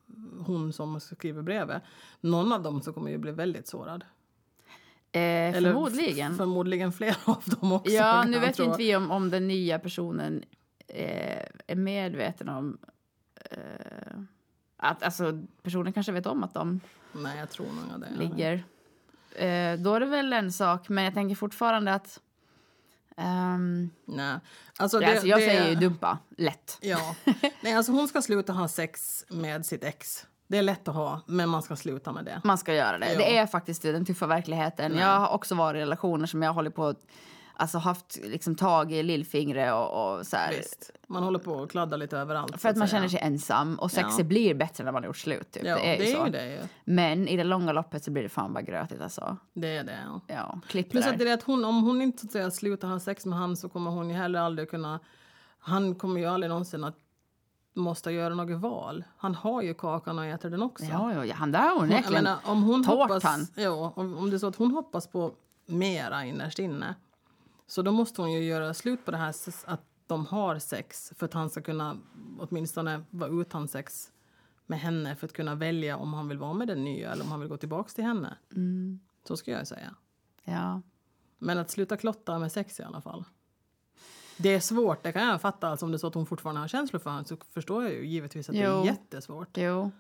[0.46, 1.82] hon som skriver brevet,
[2.20, 4.04] någon av dem så kommer ju bli väldigt sårad.
[5.12, 6.36] Eh, förmodligen.
[6.36, 7.92] förmodligen flera av dem också.
[7.92, 10.44] Ja, nu vet inte vi om, om den nya personen
[10.88, 12.78] eh, är medveten om
[13.50, 13.56] eh,
[14.76, 16.80] att alltså, personen kanske vet om att de
[17.12, 18.64] Nej, jag tror nog det ligger.
[19.34, 22.20] Eh, då är det väl en sak, men jag tänker fortfarande att...
[23.16, 24.38] ehm, Nej.
[24.76, 26.78] Alltså, det, alltså jag det, säger ju dumpa, lätt.
[26.80, 27.16] Ja.
[27.62, 30.26] Nej, alltså hon ska sluta ha sex med sitt ex.
[30.48, 32.40] Det är lätt att ha, men man ska sluta med det.
[32.44, 33.12] Man ska göra det.
[33.12, 33.18] Ja.
[33.18, 34.96] Det är faktiskt den tuffa verkligheten.
[34.96, 37.06] Jag har också varit i relationer som jag håller på att-
[37.56, 40.52] Alltså haft liksom tag i lillfingret och, och så här.
[40.52, 40.90] Visst.
[41.06, 42.60] Man håller på att kladda lite överallt.
[42.60, 42.98] För att man säga.
[42.98, 44.24] känner sig ensam och sexet Ja.
[44.24, 45.50] blir bättre när man har gjort slut.
[45.52, 45.64] Typ.
[45.64, 46.24] Ja, det är ju så.
[46.24, 46.58] det ju.
[46.84, 49.36] Men i det långa loppet så blir det fan bara grötigt alltså.
[49.54, 49.98] Det är det.
[50.06, 50.20] Ja.
[50.34, 51.12] Ja, klipp Plus där.
[51.12, 53.38] att det är att hon, om hon inte så att säga, slutar ha sex med
[53.38, 55.00] han så kommer hon ju heller aldrig kunna...
[55.58, 56.96] Han kommer ju aldrig någonsin att
[57.74, 59.04] måste göra något val.
[59.16, 60.84] Han har ju kakan och äter den också.
[60.84, 64.46] Ja, ja, han där har hon om hon hoppas, ja, om, om det är så
[64.46, 65.32] att hon hoppas på
[65.66, 66.94] mera innerst inne
[67.66, 71.26] så då måste hon ju göra slut på det här att de har sex för
[71.26, 71.96] att han ska kunna
[72.38, 74.12] åtminstone vara utan sex
[74.66, 77.30] med henne för att kunna välja om han vill vara med den nya eller om
[77.30, 78.36] han vill gå tillbaks till henne.
[78.56, 79.00] Mm.
[79.28, 79.94] Så ska jag säga.
[80.44, 80.82] Ja.
[81.38, 83.24] Men att sluta klotta med sex i alla fall.
[84.36, 85.68] Det är svårt, det kan jag fatta.
[85.68, 87.92] Alltså, om det är så att hon fortfarande har känslor för honom så förstår jag
[87.92, 88.80] ju givetvis att det Jo.
[88.80, 89.48] är jättesvårt.
[89.56, 89.90] Jo,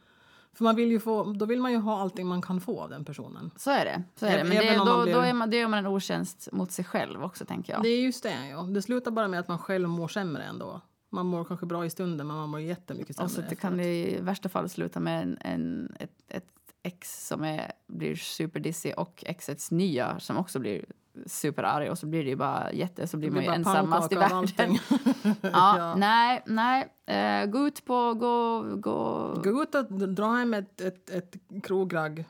[0.52, 2.90] För man vill ju få, då vill man ju ha allting man kan få av
[2.90, 3.50] den personen.
[3.56, 4.02] så är det.
[4.16, 4.44] Så är det.
[4.44, 7.24] Men det, då, blir- då, är man, då gör man en otjänst mot sig själv
[7.24, 7.82] också, tänker jag.
[7.82, 8.62] Det är just det, ja.
[8.62, 10.80] Det slutar bara med att man själv mår sämre ändå.
[11.10, 13.60] Man mår kanske bra i stunden men man mår jättemycket sämre Och så det efteråt.
[13.60, 16.46] kan det i värsta fall sluta med en, en, ett, ett
[16.82, 20.84] ex som är, blir superdissig och exets nya som också blir
[21.26, 24.46] superarg och så blir det ju bara jätte, så blir man ju ensammast i världen.
[25.22, 25.94] ja, Ja.
[25.94, 26.92] Nej, nej.
[27.06, 32.24] Eh, gå ut på, gå, gå, Gå ut och dra hem ett, ett, ett krogragg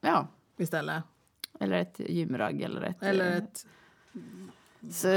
[0.00, 0.26] ja.
[0.56, 1.02] istället.
[1.60, 3.66] Eller ett gymragg eller ett, Eller eh, ett,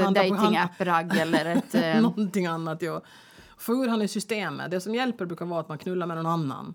[0.04, 0.16] hand.
[0.16, 1.74] dating-app-ragg eller ett...
[1.80, 2.82] Eh, någonting annat.
[2.82, 3.02] Ja.
[3.56, 4.70] Få ur han i systemet.
[4.70, 6.74] Det som hjälper brukar vara att man knullar med någon annan.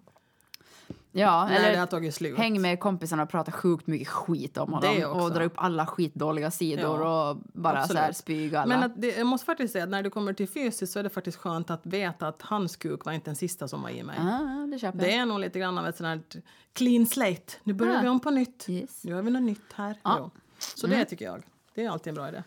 [1.12, 2.38] Ja, När det har eller tagit slut.
[2.38, 5.04] häng med kompisarna och prata sjukt mycket skit om honom.
[5.21, 8.17] Och dra upp alla skitdåliga sidor Ja, och bara så här absolut.
[8.17, 8.80] spyga alla.
[8.80, 11.10] Men det, jag måste faktiskt säga att när det kommer till fysiskt så är det
[11.10, 14.17] faktiskt skönt att veta att hans kuk var inte den sista som var i mig.
[14.19, 16.36] ah, det köper Det är nog lite grann av ett sånt
[16.74, 17.54] clean slate.
[17.63, 18.02] Nu börjar Ah.
[18.02, 18.65] vi om på nytt.
[18.69, 19.04] Yes.
[19.04, 19.95] Nu har vi något nytt här.
[20.06, 20.32] Jo.
[20.60, 21.43] Så det tycker jag.
[21.76, 22.43] Det är alltid en bra idé.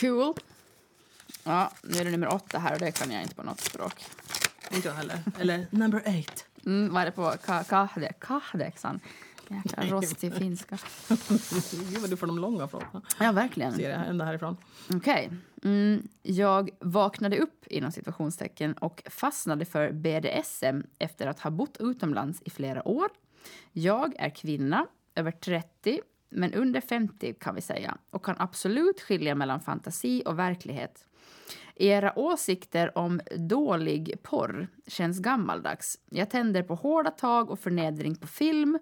[0.00, 0.34] Cool.
[1.44, 4.04] Ja, nu är det nummer åtta här och det kan jag inte på något språk.
[4.70, 5.18] Inte jag heller.
[5.38, 6.46] Eller number eight.
[6.66, 8.12] Mm, vad är det på ka- kahde?
[8.18, 9.00] Kahdeksan.
[9.48, 10.78] Jäkla rostig finska.
[11.88, 13.02] Gud vad du får de långa frågorna.
[13.20, 13.72] Ja, verkligen.
[13.74, 14.56] Ser jag ända härifrån.
[14.94, 15.30] Okej.
[15.64, 22.42] Mm, jag vaknade upp inom situationstecken och fastnade för BDSM efter att ha bott utomlands
[22.44, 23.08] i flera år.
[23.72, 29.34] Jag är kvinna, över 30, men under 50 kan vi säga och kan absolut skilja
[29.34, 31.06] mellan fantasi och verklighet.
[31.74, 35.98] Era åsikter om dålig porr känns gammaldags.
[36.10, 38.78] Jag tänder på hårda tag och förnedring på film.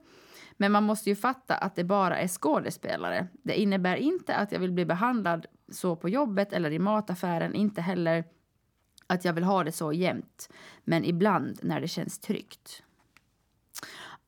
[0.56, 3.26] Men man måste ju fatta att det bara är skådespelare.
[3.42, 7.54] Det innebär inte att jag vill bli behandlad så på jobbet eller i mataffären.
[7.54, 8.24] Inte heller
[9.06, 10.48] att jag vill ha det så jämt.
[10.84, 12.82] Men ibland när det känns tryggt.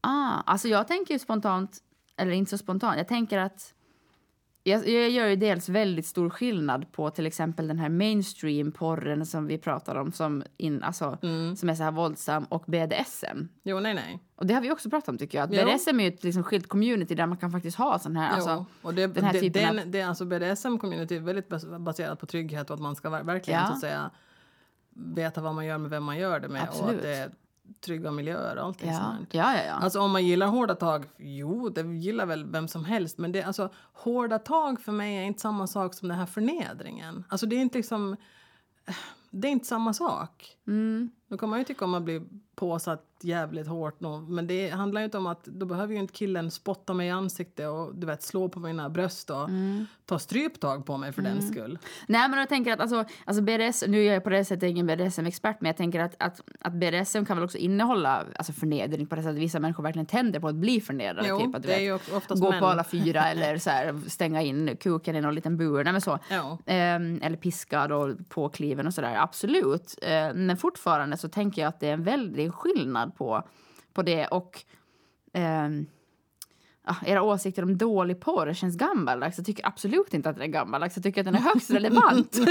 [0.00, 1.78] Ah, alltså jag tänker ju spontant,
[2.16, 3.74] eller inte så spontant, jag tänker att
[4.64, 9.46] jag, jag gör ju dels väldigt stor skillnad på till exempel den här mainstream-porren som
[9.46, 11.18] vi pratar om som, in, alltså,
[11.56, 13.48] som är så här våldsam och BDSM.
[13.62, 14.18] Jo, nej, nej.
[14.36, 15.44] Och det har vi också pratat om tycker jag.
[15.44, 15.72] Att Jo.
[15.72, 18.50] BDSM är ju ett liksom skilt community där man kan faktiskt ha sån här, alltså,
[18.50, 18.66] jo.
[18.88, 22.26] Och det, den här det, typen den, det, alltså BDSM-community är väldigt bas- baserat på
[22.26, 23.66] trygghet och att man ska ver- verkligen Ja.
[23.66, 24.10] så att säga
[24.94, 26.96] veta vad man gör med vem man gör det med och Absolut.
[26.96, 27.30] att det
[27.84, 28.98] trygga miljöer och allting ja.
[28.98, 29.34] sånt.
[29.34, 29.72] ja, ja, ja.
[29.72, 33.42] Alltså om man gillar hårda tag, jo det gillar väl vem som helst men det,
[33.42, 37.24] alltså, hårda tag för mig är inte samma sak som den här förnedringen.
[37.28, 38.16] Alltså det är inte liksom,
[39.30, 40.56] det är inte samma sak.
[40.66, 41.10] Mm.
[41.32, 42.22] Då kan man ju tycka om man blir
[42.54, 46.50] påsatt jävligt hårt men det handlar ju inte om att då behöver ju inte killen
[46.50, 49.86] spotta mig i ansiktet och du vet slå på mina bröst och Mm.
[50.06, 51.78] ta stryptag på mig för den skull.
[52.08, 54.86] Nej men jag tänker att alltså, alltså BDS, nu är jag på det sättet ingen
[54.86, 59.14] BDSM-expert men jag tänker att, att, att BDSM kan väl också innehålla alltså förnedring på
[59.16, 61.28] det sättet att vissa människor verkligen tänder på att bli förnedrade.
[61.28, 62.60] Jo, typ, att, du det är vet, ju oftast gå män.
[62.60, 65.84] på alla fyra eller så här, stänga in kuken i någon liten bur.
[65.84, 66.18] Nej, men så.
[66.66, 69.14] Ehm, eller piska då på kliven och sådär.
[69.16, 69.98] Absolut.
[70.02, 73.48] Ehm, men fortfarande så tänker jag att det är en väldig skillnad på,
[73.92, 74.64] på det och
[76.86, 79.38] ja, era åsikter om dålig porr känns gammaldags.
[79.38, 80.96] Jag tycker absolut inte att den är gammaldags.
[80.96, 82.38] Jag tycker att den är högst relevant.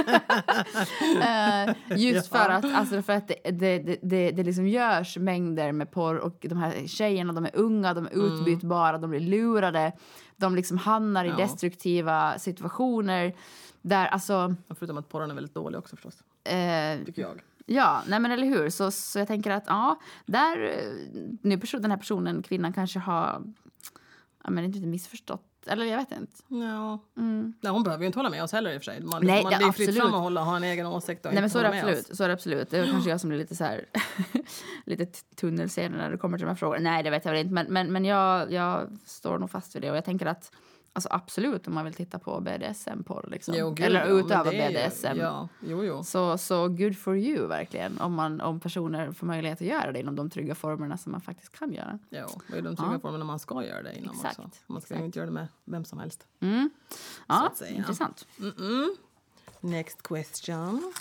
[1.22, 5.92] Eh, just för att, alltså för att det, det, det, det, liksom görs mängder med
[5.92, 9.92] porr och de här tjejerna de är unga, de är utbytbara, de blir lurade.
[10.38, 13.34] De liksom hamnar i destruktiva situationer
[13.82, 14.56] där alltså...
[14.70, 17.42] Förutom att porren är väldigt dålig också förstås, Eh, tycker jag.
[17.66, 18.70] Ja, nej men eller hur.
[18.70, 23.00] Så, så jag tänker att ja, där, eh, nu person, den här personen, kvinnan kanske
[23.00, 23.44] har,
[24.44, 26.34] ja men inte missförstått, eller jag vet inte.
[26.48, 27.00] Ja.
[27.18, 27.54] Mm.
[27.62, 29.02] Nej, hon behöver ju inte hålla med oss heller i och för sig.
[29.02, 31.34] Man, Nej, man, ja, det är fritt fram att hålla, ha en egen åsikt och
[31.34, 32.18] Nej men så är absolut.
[32.18, 32.70] Så är det absolut.
[32.70, 33.86] Det är kanske jag som blir lite så här,
[34.86, 36.92] lite tunnelseende när det kommer till de här frågorna.
[36.92, 37.54] Nej, det vet jag väl inte.
[37.54, 39.92] Men, men, men jag, jag står nog fast vid det.
[39.92, 40.52] Och jag tänker att
[40.94, 43.56] Alltså absolut om man vill titta på BDSM-porr liksom.
[43.58, 45.18] Jo, gud, Eller ja, utöva ju- BDSM.
[45.18, 46.04] Ja, jo, jo.
[46.04, 48.02] Så, så good for you verkligen.
[48.02, 51.22] Om, man, om personer får möjlighet att göra det inom de trygga formerna som man
[51.22, 52.00] faktiskt kan göra.
[52.10, 53.00] Ja, det är de trygga Ja.
[53.00, 54.50] formerna man ska göra det inom Exakt, också.
[54.68, 55.06] Man ska exakt.
[55.06, 56.28] inte göra det med vem som helst.
[56.40, 56.70] Mm.
[57.28, 58.28] Ja, intressant.
[58.38, 58.88] Mm-mm.
[59.62, 60.94] Next question.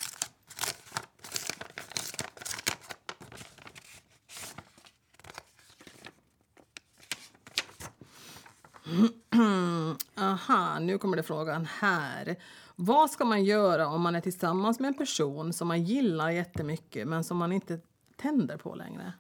[10.15, 12.37] Aha, nu kommer det frågan här.
[12.77, 17.09] Vad ska man göra om man är tillsammans med en person som man gillar jättemycket
[17.09, 17.81] men som man inte
[18.17, 19.13] tänder på längre?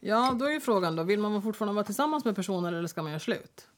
[0.00, 3.02] Ja, då är ju frågan då, vill man fortfarande vara tillsammans med personer eller ska
[3.02, 3.68] man göra slut?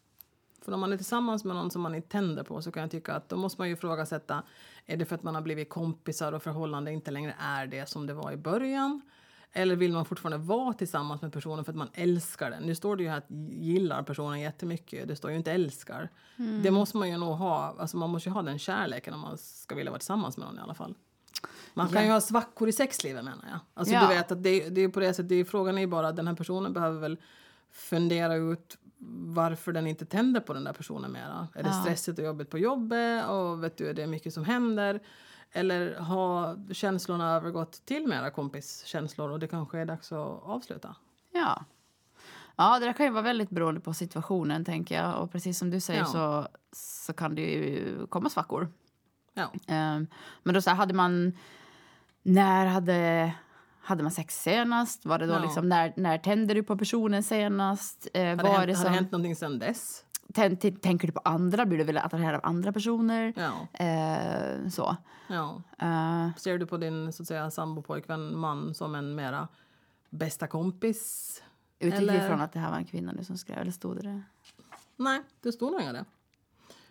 [0.59, 2.81] För För om man är tillsammans med någon som man inte tänder på så kan
[2.81, 4.43] jag tycka att då måste man ju ifrågasätta,
[4.87, 8.07] är det för att man har blivit kompisar och förhållande inte längre är det som
[8.07, 9.03] det var i början?
[9.53, 12.63] Eller vill man fortfarande vara tillsammans med personen för att man älskar den?
[12.63, 16.09] Nu står det ju här att gillar personen jättemycket, det står ju inte älskar.
[16.63, 19.39] Det måste man ju nog ha, alltså man måste ju ha den kärleken om man
[19.39, 20.95] ska vilja vara tillsammans med någon i alla fall.
[21.75, 22.05] Man kan Ja.
[22.07, 23.59] ju ha svackor i sexlivet menar jag.
[23.75, 24.01] Alltså Ja.
[24.09, 26.09] du vet att det, det är på det sättet, det är, frågan är ju bara
[26.09, 27.19] att den här personen behöver väl
[27.73, 28.77] fundera ut
[29.27, 31.49] varför den inte tänder på den där personen mera.
[31.55, 31.81] Är det Ja.
[31.83, 35.01] stressigt och jobbigt på jobbet och vet du, det är mycket som händer?
[35.53, 40.97] Eller har känslorna övergått till mera kompiskänslor och det kanske är dags att avsluta?
[41.33, 41.65] Ja.
[42.57, 45.23] Ja, det där kan ju vara väldigt beroende på situationen, tänker jag.
[45.23, 46.07] Och precis som du säger Ja.
[46.07, 48.69] så, så kan det ju komma svackor.
[49.35, 49.53] Ja.
[49.67, 50.07] Ehm,
[50.43, 51.33] men då så här, hade man...
[52.23, 53.33] När hade,
[53.81, 55.07] hade man sex senast?
[55.07, 55.39] Var det då Ja.
[55.43, 58.09] liksom, när, när tände du på personen senast?
[58.15, 60.05] Eh, Har det, var hänt, det som, det hänt någonting sedan dess?
[60.33, 61.67] Tänker du på andra?
[61.67, 63.33] Blir du väldigt attraherad av andra personer?
[63.37, 63.85] Ja.
[63.87, 64.97] Eh, så.
[65.29, 65.63] ja.
[65.79, 69.49] Eh, Ser du på din så att säga, sambo, pojkvän, man som en mera
[70.11, 71.27] bästa kompis?
[71.79, 74.03] utgick Eller- ifrån att det här var en kvinna nu som skrev, eller stod det
[74.03, 74.23] det?
[74.97, 76.05] Nej, det står nog inga det.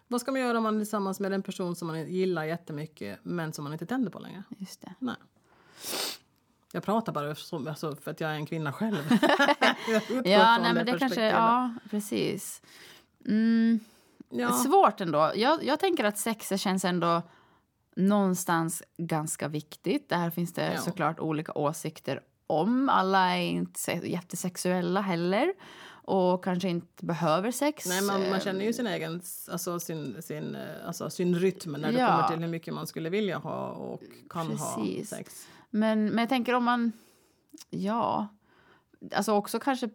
[0.07, 3.19] Vad ska man göra om man är tillsammans med en person som man gillar jättemycket
[3.23, 4.43] men som man inte tänder på längre?
[4.57, 4.93] Just det.
[4.99, 5.15] Nej.
[6.71, 8.97] Jag pratar bara som, alltså, för att jag är en kvinna själv.
[10.25, 12.61] Ja, nej, men det kanske, ja, precis.
[13.27, 13.79] Mm.
[14.29, 14.51] Ja.
[14.53, 15.31] Svårt ändå.
[15.35, 17.21] Jag, jag tänker att sex känns ändå
[17.95, 20.09] någonstans ganska viktigt.
[20.09, 20.81] Där finns det Ja.
[20.81, 22.89] såklart olika åsikter om.
[22.89, 25.53] Alla är inte se- jättesexuella heller
[25.91, 27.85] och kanske inte behöver sex.
[27.87, 31.91] Nej, man, man känner ju sin egen alltså sin, sin, eh, alltså sin rytm när
[31.91, 32.07] det Ja.
[32.11, 35.11] kommer till hur mycket man skulle vilja ha och kan Precis.
[35.11, 35.47] ha sex.
[35.69, 36.91] Men, men jag tänker om man...
[37.69, 38.27] Ja.
[39.15, 39.89] Alltså också kanske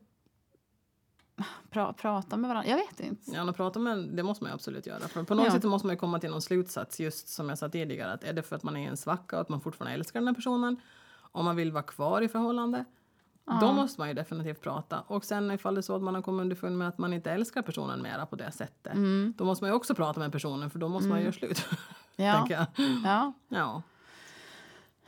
[1.70, 2.70] pra, prata med varandra.
[2.70, 3.30] Jag vet inte.
[3.30, 5.00] Ja, prata med, det måste man ju absolut göra.
[5.08, 5.52] För på något Ja.
[5.52, 8.12] sätt måste man ju komma till någon slutsats, just som jag sa tidigare.
[8.12, 10.20] Att är det för att man är i en svacka och att man fortfarande älskar
[10.20, 10.76] den här personen?
[11.32, 12.84] Om man vill vara kvar i förhållande?
[13.60, 15.00] Då måste man ju definitivt prata.
[15.00, 17.30] Och sen ifall det är så att man har kommit underfund med att man inte
[17.30, 18.92] älskar personen mera på det sättet.
[19.36, 21.64] Då måste man ju också prata med personen för då måste man ju göra slut.
[22.16, 22.32] Ja.
[22.34, 22.66] tänker jag.
[23.04, 23.32] Ja.
[23.48, 23.82] Ja.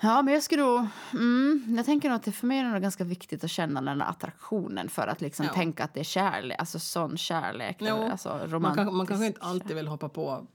[0.01, 0.87] Ja, men jag skulle nog...
[1.13, 4.01] Mm, jag tänker nog att det för mig är nog ganska viktigt att känna den
[4.01, 5.53] här attraktionen för att liksom Ja.
[5.53, 7.77] tänka att det är kärlek, alltså sån kärlek.
[7.81, 10.47] Jo, eller, alltså Man, kan, man kanske inte alltid vill hoppa på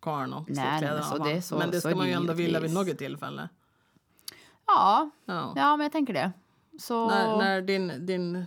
[0.00, 2.60] karln och Nej, men så det så- Men det ska man det ju ändå vilja
[2.60, 3.48] vid något tillfälle.
[4.66, 5.52] Ja, Ja.
[5.56, 6.32] ja, men jag tänker det.
[6.80, 7.08] Så...
[7.08, 8.44] När, när din, din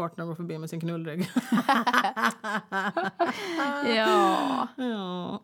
[0.00, 1.30] partner går förbi med sin knullrygg.
[3.86, 4.68] Ja.
[4.76, 5.40] ja.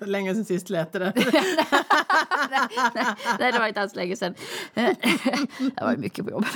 [0.06, 1.12] Länge sen sist lät det där.
[3.38, 4.34] Nej, det var inte alls länge sedan.
[4.74, 6.54] det var mycket på jobbet.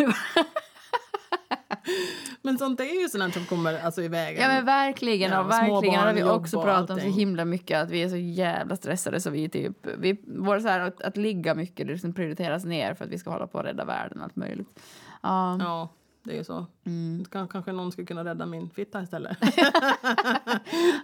[2.42, 4.42] Men sånt är ju sånt som kommer alltså, i vägen.
[4.42, 5.94] Ja men verkligen, Ja, och verkligen.
[5.94, 9.20] Det har vi också pratat om så himla mycket att vi är så jävla stressade
[9.20, 12.94] så vi typ, vi, vår så här, att, att ligga mycket det liksom prioriteras ner
[12.94, 14.80] för att vi ska hålla på och rädda världen allt möjligt.
[15.22, 15.56] Ja.
[15.60, 15.88] Ja,
[16.24, 16.66] det är ju så.
[16.86, 17.24] Mm.
[17.24, 19.38] Kan, kanske någon skulle kunna rädda min fitta istället.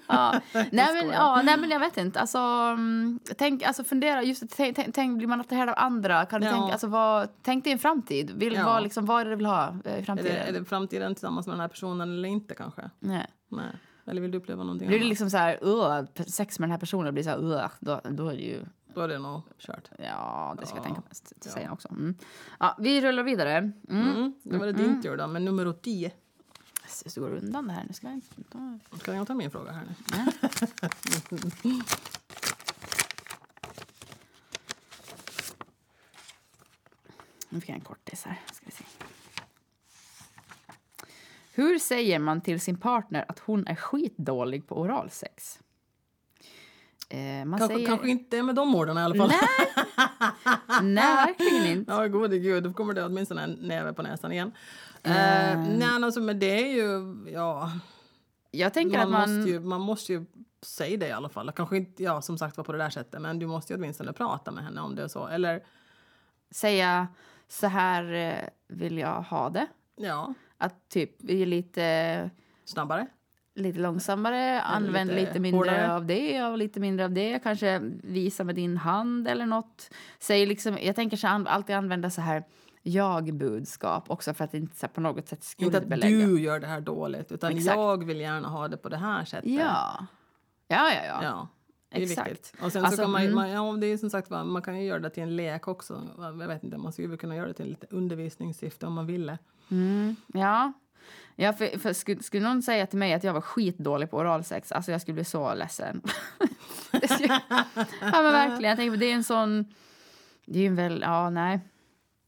[0.09, 0.41] Ja.
[0.53, 2.21] nej, men, ja, nej men jag vet inte.
[2.21, 6.27] Alltså, mm, tänk, alltså fundera, just det, tänk, tänk, tänk, blir man attraherad av andra?
[6.27, 6.53] Kan du Ja.
[6.53, 8.31] tänka, alltså, vad, tänk dig en framtid.
[8.31, 8.65] Vill, Ja.
[8.65, 10.33] vad, liksom, vad är det du vill ha eh, i är, framtiden?
[10.35, 12.91] det, är det framtiden tillsammans med den här personen eller inte kanske?
[13.01, 13.27] Nej.
[13.49, 13.67] Nej.
[14.07, 15.09] Eller vill du uppleva någonting Blir det annat?
[15.09, 18.43] liksom så här, sex med den här personen blir så här, då, då är det
[18.43, 19.89] ju Då är det nog kört.
[19.99, 20.85] Ja, det ska jag Ja.
[20.87, 21.33] tänka mest.
[21.45, 21.51] Ja.
[21.51, 21.89] Säga också.
[21.89, 22.15] Mm.
[22.61, 23.57] Ja, vi rullar vidare.
[23.91, 24.09] Mm.
[24.17, 24.35] Mm.
[24.43, 26.11] Då var det din tur då, men nummer 10.
[26.87, 27.85] Så det går undan det här.
[27.89, 29.95] Nu ska jag då- Kan jag ta min fråga här nu?
[37.49, 38.41] Nu fick jag en kortis här.
[38.53, 38.85] Ska vi se.
[41.53, 45.61] Hur säger man till sin partner att hon är skitdålig på oralsex?
[47.15, 47.89] Eh, man Kanske, säger...
[47.89, 49.33] kanske inte med de orden i alla fall.
[50.83, 51.93] Nej, verkligen inte.
[51.93, 54.53] Ja, gode gud, då kommer det åtminstone en näve på näsan igen.
[55.03, 55.11] Eh.
[55.11, 57.17] Uh, nej, alltså, men det är ju...
[57.33, 57.73] Ja,
[58.51, 59.37] Jag tänker man, att man...
[59.37, 60.25] måste ju, man måste ju
[60.63, 61.53] säga det i alla fall.
[61.53, 64.13] Kanske inte, ja, som sagt var på det där sättet, men du måste ju åtminstone
[64.13, 65.27] prata med henne om det och så.
[65.27, 65.63] Eller,
[66.51, 67.09] säga
[67.49, 69.67] så här vill jag ha det.
[69.97, 72.31] ja, Att typ vi är lite,
[72.65, 73.07] snabbare.
[73.55, 75.95] Lite långsammare, använd lite lite, mindre hårdare.
[75.95, 77.39] av det och lite mindre av det.
[77.43, 79.91] Kanske visa med din hand eller något.
[80.19, 82.45] Säg liksom, jag tänker så alltid använda så här
[82.83, 86.27] jag-budskap också för att inte så på något sätt Inte att skuldbelägga.
[86.27, 87.77] du gör det här dåligt, utan Exakt.
[87.77, 89.51] jag vill gärna ha det på det här sättet.
[89.51, 90.07] Ja.
[90.69, 91.21] Ja, ja, ja.
[91.23, 91.49] Ja,
[91.91, 92.31] det är Exakt.
[92.31, 92.55] viktigt.
[92.63, 93.35] Och sen Alltså, så kan man, mm.
[93.35, 96.03] man, ja, det är som sagt man kan ju göra det till en lek också.
[96.19, 99.39] Jag vet inte, man skulle kunna göra det till lite undervisningssyfte om man ville.
[99.71, 100.73] Mm, ja.
[101.37, 104.73] Ja, för, för skulle, skulle någon säga till mig att jag var skitdålig på oralsex,
[104.73, 106.03] alltså jag skulle bli så ledsen.
[107.09, 107.41] Skulle-
[108.01, 109.75] ja men verkligen, jag tänker, det är en sån...
[110.47, 111.61] Det är ju en väl, ja nej.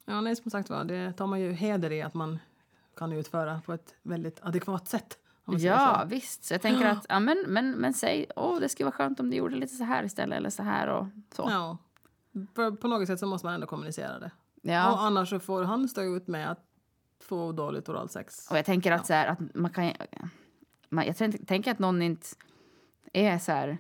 [0.05, 2.39] Ja, nej, som sagt var, det tar man ju heder i att man
[2.97, 5.19] kan utföra på ett väldigt adekvat sätt.
[5.45, 6.09] Ja, så.
[6.09, 6.45] visst.
[6.45, 9.31] Så jag tänker att, ja men, men, men säg, åh det skulle vara skönt om
[9.31, 11.49] du gjorde lite så här istället eller så här och så.
[11.51, 11.79] ja.
[12.55, 14.31] På, på något sätt så måste man ändå kommunicera det.
[14.63, 14.93] Ja.
[14.93, 16.66] Och annars så får han stå ut med att
[17.23, 18.51] få dåligt oralsex.
[18.51, 19.93] Och jag tänker att, så här, att man kan...
[20.89, 22.27] Man, jag tänk- tänker att någon inte
[23.13, 23.79] är så här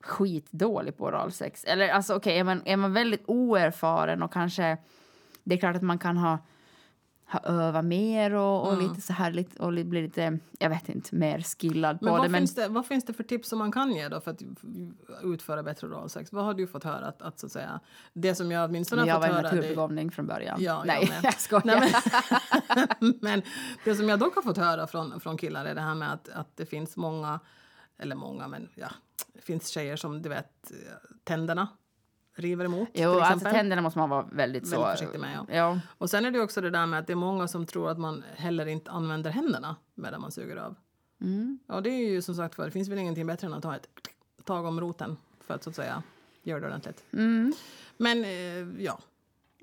[0.00, 1.64] skitdålig på oralsex.
[1.64, 4.78] Eller alltså okej, är, man, är man väldigt oerfaren och kanske...
[5.44, 6.38] Det är klart att man kan ha,
[7.30, 10.88] ha övat mer och, och lite så här lite, och li- bli lite, jag vet
[10.88, 12.28] inte, mer skillad Men på vad, det.
[12.28, 14.42] Men finns det, vad finns det för tips som man kan ge då för att
[15.22, 16.32] utföra bättre oralsex?
[16.32, 17.06] Vad har du fått höra?
[17.06, 17.80] Att, att, så att säga,
[18.12, 19.50] det som jag åtminstone har jag fått var en höra...
[19.50, 20.62] Det, naturbegåvning från början.
[20.62, 21.20] Ja, jag Nej, med.
[21.22, 21.64] jag skojar.
[21.64, 21.92] Nej,
[23.00, 23.42] men, men
[23.84, 26.28] det som jag dock har fått höra från, från killar är det här med att,
[26.28, 27.40] att det finns många,
[27.98, 28.88] eller många, men ja,
[29.34, 30.72] det finns tjejer som du vet,
[31.24, 31.68] tänderna
[32.38, 32.88] river emot.
[32.92, 34.80] Jo, till alltså tänderna måste man vara väldigt, så...
[34.80, 35.54] Väldigt försiktig med, ja.
[35.56, 35.80] ja.
[35.98, 37.98] Och sen är det också det där med att det är många som tror att
[37.98, 40.74] man heller inte använder händerna medan man suger av.
[41.20, 41.58] Mm.
[41.66, 43.76] Ja, det är ju som sagt för det finns väl ingenting bättre än att ta
[43.76, 43.88] ett
[44.44, 45.16] tag om roten
[45.46, 46.02] för att så att säga
[46.42, 47.04] göra det ordentligt.
[47.12, 47.52] Mm.
[47.96, 48.98] Men eh, ja,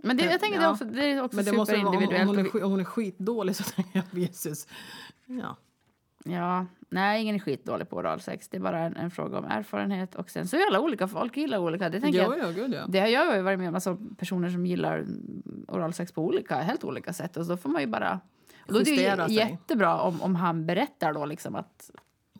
[0.04, 0.70] Men det, jag tänker det Ja.
[0.70, 2.54] är också, det är också men det måste vara, om, om, superindividuellt.
[2.54, 4.68] hon är, om hon är skitdålig så tänker jag Jesus.
[5.26, 5.58] Ja.
[6.28, 8.50] Ja, nej, ingen är skitdålig på oralsex.
[8.50, 10.16] Det är bara en, en fråga om erfarenhet.
[10.16, 11.90] Och sen så är alla olika, folk gillar olika.
[11.90, 12.48] Det tänker Jo, jag.
[12.48, 12.86] ja, gud ja.
[12.88, 15.06] Det har jag ju varit med om, alltså personer som gillar
[15.68, 17.38] oralsex på olika, helt olika sätt.
[17.38, 18.20] Och så får man ju bara...
[18.68, 21.92] Och då är det ju jättebra om, om han berättar då liksom att...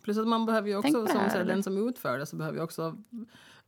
[0.02, 2.64] Plus att man behöver ju också, som här, den som utför det så behöver ju
[2.64, 2.98] också,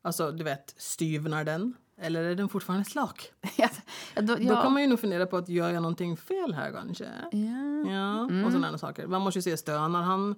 [0.02, 1.74] alltså du vet, styvnar den?
[2.02, 3.32] Eller är den fortfarande slak?
[3.56, 3.70] ja,
[4.16, 6.72] då, Då ja, kan man ju nog fundera på att gör jag någonting fel här
[6.72, 7.04] kanske?
[7.32, 7.92] ja.
[7.92, 8.46] Ja, Mm.
[8.46, 9.08] och sådana saker.
[9.08, 10.36] Man måste ju se, stönar han?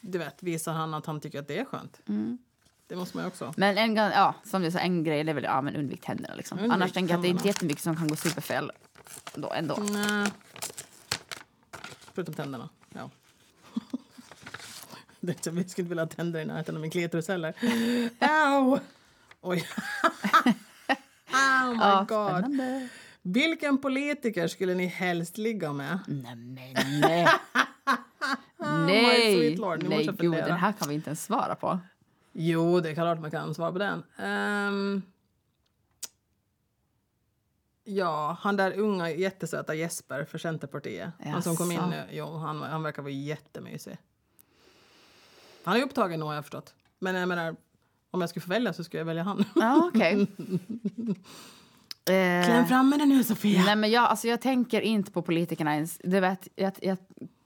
[0.00, 2.00] Du vet, visar han att han tycker att det är skönt?
[2.08, 2.38] Mm.
[2.86, 3.54] Det måste man ju också.
[3.56, 6.34] Men en, ja, som du sa, en grej är väl ja, men undvik tänderna.
[6.34, 6.58] Liksom.
[6.58, 8.70] Undvik Annars tänker jag att det är inte jättemycket som kan gå superfel
[9.34, 9.78] då ändå.
[9.92, 10.30] Nej.
[12.14, 12.68] Förutom tänderna.
[12.94, 13.10] Ja.
[15.20, 17.54] Det är så, vi skulle inte vilja ha tänder i närheten av min klitoris heller.
[18.20, 18.78] Au!
[19.40, 19.68] Oj.
[21.70, 22.38] oh my Ja, god.
[22.38, 22.88] spännande.
[23.22, 25.98] Vilken politiker skulle ni helst ligga med?
[26.08, 26.54] Nej, men
[27.00, 27.26] nej.
[28.58, 31.78] nej, lord, nej gud, den här kan vi inte ens svara på.
[32.32, 34.02] Jo, det är klart man kan svara på den.
[34.18, 35.02] Ehm,
[37.84, 41.10] ja, han där unga jättesöta Jesper för Centerpartiet.
[41.24, 41.90] Han som kom in Jaså.
[41.90, 43.96] nu, jo, han, han verkar vara jättemysig.
[45.64, 46.74] Han är upptagen nu har jag förstått.
[46.98, 47.56] Men jag menar,
[48.10, 49.44] om jag skulle få välja så skulle jag välja han.
[49.54, 50.26] Ja, okej.
[52.10, 53.62] Eh, Kläm fram med den nu Sofia!
[53.64, 55.98] nej, men jag, alltså, jag tänker inte på politikerna ens.
[56.04, 56.98] Det vet, jag, jag,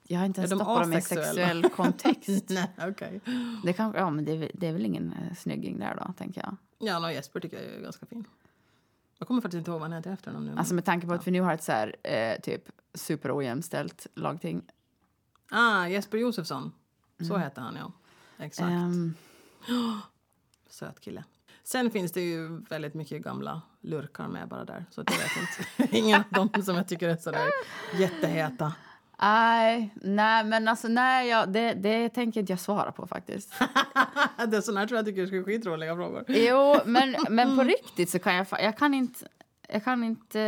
[0.02, 2.48] jag har inte ens stoppat dem i en sexuell kontext.
[2.48, 3.20] Nej, okej.
[3.64, 6.12] Det, kan, ja, men det, är väl- det är väl ingen eh, snygging där då,
[6.12, 6.56] tänker jag.
[6.78, 8.24] Ja, no, Jesper tycker jag är ganska fin.
[9.18, 10.54] Jag kommer faktiskt inte ihåg vad han heter efter honom nu.
[10.58, 12.62] Alltså med tanke på att vi nu har ett så här, eh, typ
[12.94, 14.62] superojämställt lagting.
[15.50, 16.72] Ah, Jesper Josefsson.
[17.28, 17.92] Så heter han, ja.
[18.44, 18.70] Exakt.
[18.70, 19.14] Ehm,
[20.68, 21.24] Söt kille.
[21.64, 24.84] Sen finns det ju väldigt mycket gamla lurkar med bara där.
[24.90, 25.96] Så jag vet inte.
[25.98, 27.48] Ingen av dem som jag tycker är sådär
[27.98, 28.72] jätteheta.
[29.18, 33.54] nej, nej, men alltså nej, ja, det, det tänker inte jag svara på faktiskt.
[34.48, 36.24] det är sådana här tror jag tycker är skitroliga frågor.
[36.28, 39.26] Jo, men, men på riktigt så kan jag, jag kan inte,
[39.68, 40.40] jag kan inte,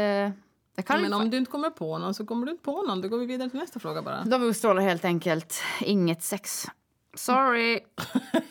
[0.74, 3.00] jag Men inte om du inte kommer på någon så kommer du inte på någon.
[3.00, 4.24] Då går vi vidare till nästa fråga bara.
[4.24, 6.66] De utstrålar helt enkelt inget sex.
[7.14, 7.80] Sorry.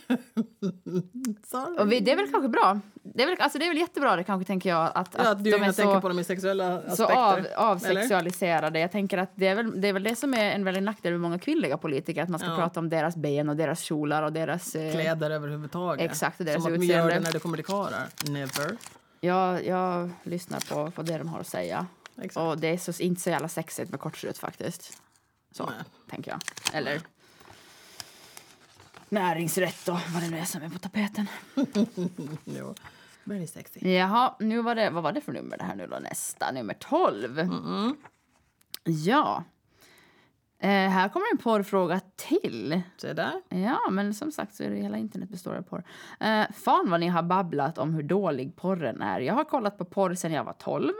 [1.79, 2.79] Och vi, det är väl kanske bra.
[3.03, 4.91] Det är väl, alltså det är väl jättebra det kanske, tänker jag.
[4.95, 6.95] Att, Ja, att du de är jag tänker så, på dem i sexuella aspekter.
[6.95, 7.55] så av, eller?
[7.55, 8.79] avsexualiserade.
[8.79, 11.11] Jag tänker att det är, väl, det är väl det som är en väldigt nackdel
[11.11, 12.23] med många kvinnliga politiker.
[12.23, 12.55] Att man ska Ja.
[12.57, 14.75] prata om deras ben och deras kjolar och deras...
[14.75, 16.11] Eh, Kläder överhuvudtaget.
[16.11, 17.13] Exakt, och deras Som att vi gör utseende.
[17.15, 18.07] det när det kommer till karlar.
[18.29, 18.77] Never.
[19.19, 21.85] jag, jag lyssnar på, på det de har att säga.
[22.21, 22.37] Exakt.
[22.37, 24.97] Och det är så, inte så jävla sexigt med kortstrut faktiskt.
[25.51, 25.73] Så, Nej.
[26.09, 26.39] tänker jag.
[26.73, 27.01] Eller
[29.09, 31.27] näringsrätt och vad det nu är som är på tapeten.
[33.23, 33.89] Very sexy.
[33.93, 35.99] Jaha, nu var det, vad var det för nummer det här nu då?
[35.99, 37.39] Nästa, nummer 12.
[37.39, 37.95] Mm.
[38.83, 39.43] Ja.
[40.59, 42.81] Eh, här kommer en porrfråga till.
[42.97, 43.41] Se där.
[43.49, 45.83] Ja, men som sagt så är det hela internet består av porr.
[46.19, 49.19] Eh, fan vad ni har babblat om hur dålig porren är.
[49.19, 50.93] Jag har kollat på porr sedan jag var 12.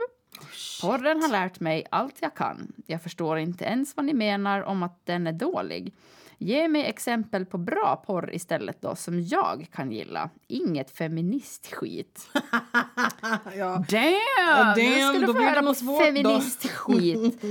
[0.82, 2.72] Porren har lärt mig allt jag kan.
[2.86, 5.94] Jag förstår inte ens vad ni menar om att den är dålig.
[6.38, 10.30] Ge mig exempel på bra porr istället då, som jag kan gilla.
[10.46, 12.28] Inget feministskit.
[13.56, 13.84] ja.
[13.88, 14.74] Damn!
[14.76, 17.42] damn, nu ska du få höra på feministskit.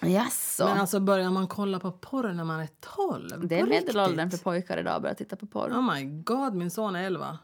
[0.00, 0.64] Jaså?
[0.64, 3.48] Men alltså börjar man kolla på porr när man är 12?
[3.48, 5.70] det är medelåldern för pojkar idag att börja titta på porr.
[5.70, 7.38] Oh my god, min son är 11.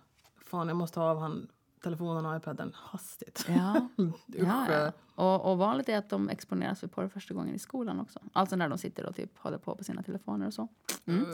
[0.51, 1.49] Fan, jag måste ha av han
[1.83, 3.47] telefonen och iPaden hastigt.
[3.49, 3.89] Ja.
[4.27, 4.93] Ja, ja.
[5.15, 8.21] Och, och vanligt är att de exponeras för porr första gången i skolan också.
[8.33, 10.69] Alltså när de sitter och typ håller på på sina telefoner och så.
[11.07, 11.27] Mm.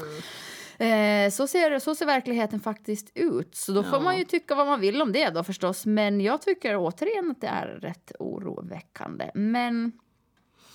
[0.78, 3.55] Eh, så, ser, så ser verkligheten faktiskt ut.
[3.55, 4.01] Så då får Ja.
[4.05, 5.86] man ju tycka vad man vill om det då förstås.
[5.86, 9.30] Men jag tycker återigen att det är rätt oroväckande.
[9.34, 9.92] Men,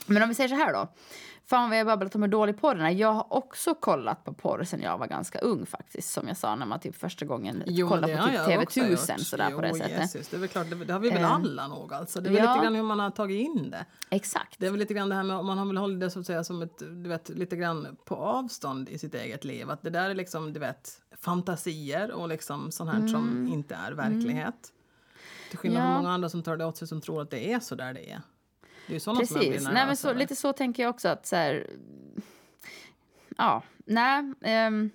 [0.06, 0.88] men om vi säger så här då.
[1.50, 2.90] Fan vad jag babblat om hur dålig porren är.
[2.90, 6.12] Jag har också kollat på porr sen jag var ganska ung faktiskt.
[6.14, 9.20] Som jag sa när man typ första gången kollade på typ jag också TV1000 gjort.
[9.20, 10.00] sådär på det Jo, sättet.
[10.00, 12.22] Jesus, det är väl klart, det, det har vi väl Eh, alla nog alltså.
[12.22, 12.54] Det är väl ja.
[12.54, 13.86] lite grann hur man har tagit in det.
[14.10, 14.56] Exakt.
[14.60, 16.26] Det är väl lite grann det här med, man har väl hållit det så att
[16.26, 19.70] säga som ett, du vet, lite grann på avstånd i sitt eget liv.
[19.70, 23.92] Att det där är liksom, du vet, fantasier och liksom sånt här som inte är
[23.92, 24.74] verklighet.
[25.50, 25.92] Till skillnad Mm.
[25.92, 25.96] Ja.
[25.96, 27.94] från många andra som tar det åt sig som tror att det är så där
[27.94, 28.22] det är.
[28.90, 29.70] Det är ju sådana som jag blir Precis.
[29.74, 30.20] Nej, men så, över.
[30.20, 31.68] lite så tänker jag också att så här,
[33.38, 34.34] Ja, nej.
[34.42, 34.90] ehm,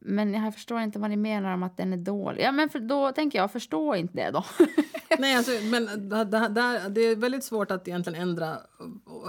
[0.00, 2.42] men jag förstår inte vad ni menar om att den är dålig.
[2.42, 4.44] Ja, men för, då tänker jag, förstå inte det då.
[5.18, 8.58] Nej, alltså, men det, det, det, det är väldigt svårt att egentligen ändra,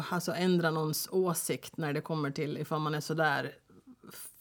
[0.10, 3.52] alltså ändra någons åsikt när det kommer till ifall man är så där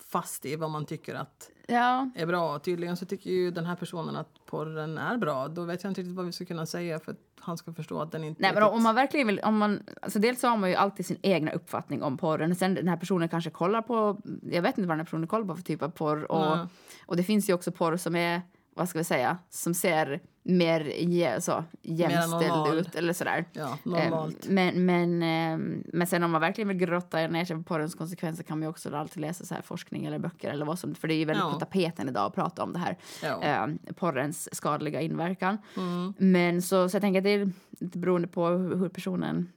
[0.09, 2.59] fast i vad man tycker att ja, är bra.
[2.59, 5.49] Tydligen så tycker ju den här personen att porren är bra.
[5.49, 8.01] Då vet jag inte riktigt vad vi ska kunna säga för att han ska förstå
[8.03, 10.57] att den inte nej, men om man verkligen vill, om man, alltså dels så har
[10.57, 12.55] man ju alltid sin egna uppfattning om porren.
[12.55, 15.47] Sen den här personen kanske kollar på, jag vet inte vad den här personen kollar
[15.47, 16.33] på för typ av porr.
[16.33, 16.57] Och,
[17.07, 18.43] och det finns ju också porr som är,
[18.79, 23.45] vad ska vi säga, som ser mer så, jämställd ut eller sådär.
[23.53, 24.47] Ja, normalt.
[24.47, 25.59] Eh, Men, men, eh,
[25.93, 28.71] men sen om man verkligen vill grotta ner sig på porrens konsekvenser kan man ju
[28.71, 31.25] också alltid läsa så här forskning eller böcker eller vad som, för det är ju
[31.25, 31.53] väldigt Ja.
[31.53, 32.97] på tapeten idag att prata om det här.
[33.23, 33.43] Ja.
[33.43, 35.59] Eh, porrens skadliga inverkan.
[35.77, 36.15] Mm.
[36.19, 37.51] Men så, så jag tänker att det är
[37.81, 39.53] lite beroende på hur personen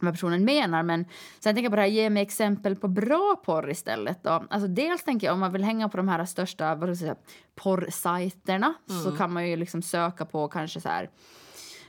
[0.00, 0.82] vad personen menar.
[0.82, 1.04] Men
[1.40, 4.22] sen tänker jag på det här, ge mig exempel på bra porr istället.
[4.22, 4.30] Då.
[4.50, 7.16] Alltså dels tänker jag om man vill hänga på de här största vad jag säga,
[7.54, 8.74] porrsajterna
[9.04, 11.10] så kan man ju liksom söka på kanske så här,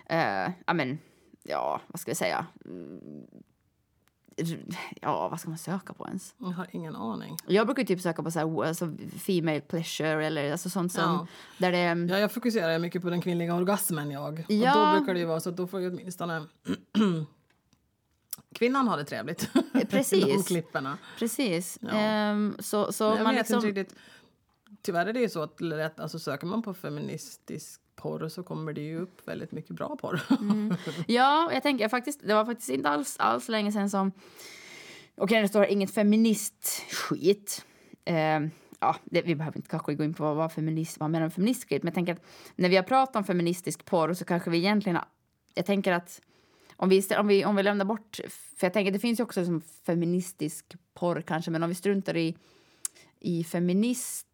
[0.06, 1.00] eh, ja men,
[1.44, 3.00] ja vad ska vi säga, Mm,
[5.02, 6.36] ja vad ska man söka på ens?
[6.38, 7.36] Jag har ingen aning.
[7.48, 11.28] Jag brukar typ söka på så här, alltså, female pleasure eller alltså sånt som, Ja.
[11.58, 14.46] där det Ja, jag fokuserar mycket på den kvinnliga orgasmen jag.
[14.50, 14.80] Ja.
[14.80, 16.46] Och då brukar det ju vara så att då får ju åtminstone
[18.58, 19.50] kvinnan ha det trevligt.
[19.90, 20.26] Precis.
[20.28, 20.98] I de klipperna.
[21.20, 21.78] Precis.
[21.82, 21.90] Ja.
[21.90, 23.62] Ehm, så så man liksom...
[23.62, 23.96] riktigt.
[24.82, 28.74] Tyvärr är det ju så att lätt, alltså söker man på feministisk porr så kommer
[28.74, 30.22] det ju upp väldigt mycket bra porr.
[30.42, 30.76] Mm.
[31.08, 34.12] Ja, jag tänker faktiskt, det var faktiskt inte alls, alls länge sedan som...
[35.16, 37.66] Okej, det står inget feministskit.
[38.06, 41.26] Ehm, ja, det, vi behöver inte kanske gå in på vad, vad, feminist, vad menar
[41.26, 44.50] med feministskit, men jag tänker att när vi har pratat om feministisk porr så kanske
[44.50, 44.96] vi egentligen...
[44.96, 45.08] har-
[45.54, 46.22] Jag tänker att
[46.78, 48.20] om vi, om vi, om vi lämnar bort...
[48.58, 52.18] För jag tänker det finns ju också som feministisk porr kanske, men om vi struntar
[52.18, 52.36] i,
[53.20, 54.28] i feminist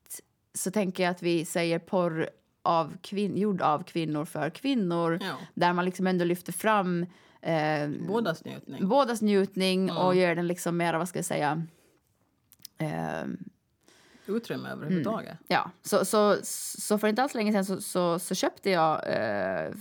[0.53, 2.29] så tänker jag att vi säger porr
[2.61, 5.19] av kvin, gjord av kvinnor för kvinnor.
[5.21, 5.35] Ja.
[5.53, 7.05] Där man liksom ändå lyfter fram
[7.41, 8.87] eh, Bådas njutning.
[8.87, 9.97] bådas njutning Mm.
[9.97, 11.65] och gör den liksom mer, vad ska jag säga...
[12.77, 13.23] Eh,
[14.25, 15.37] Utrymme överhuvudtaget.
[15.47, 19.71] ja, så, så, så för inte alls länge sedan så, så, så köpte jag eh,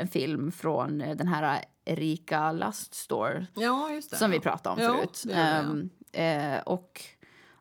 [0.00, 4.16] en film från den här Erika Lust Store Ja, det.
[4.16, 5.22] som vi pratade om Ja, förut.
[5.26, 7.02] det gör vi, Ehm, eh, och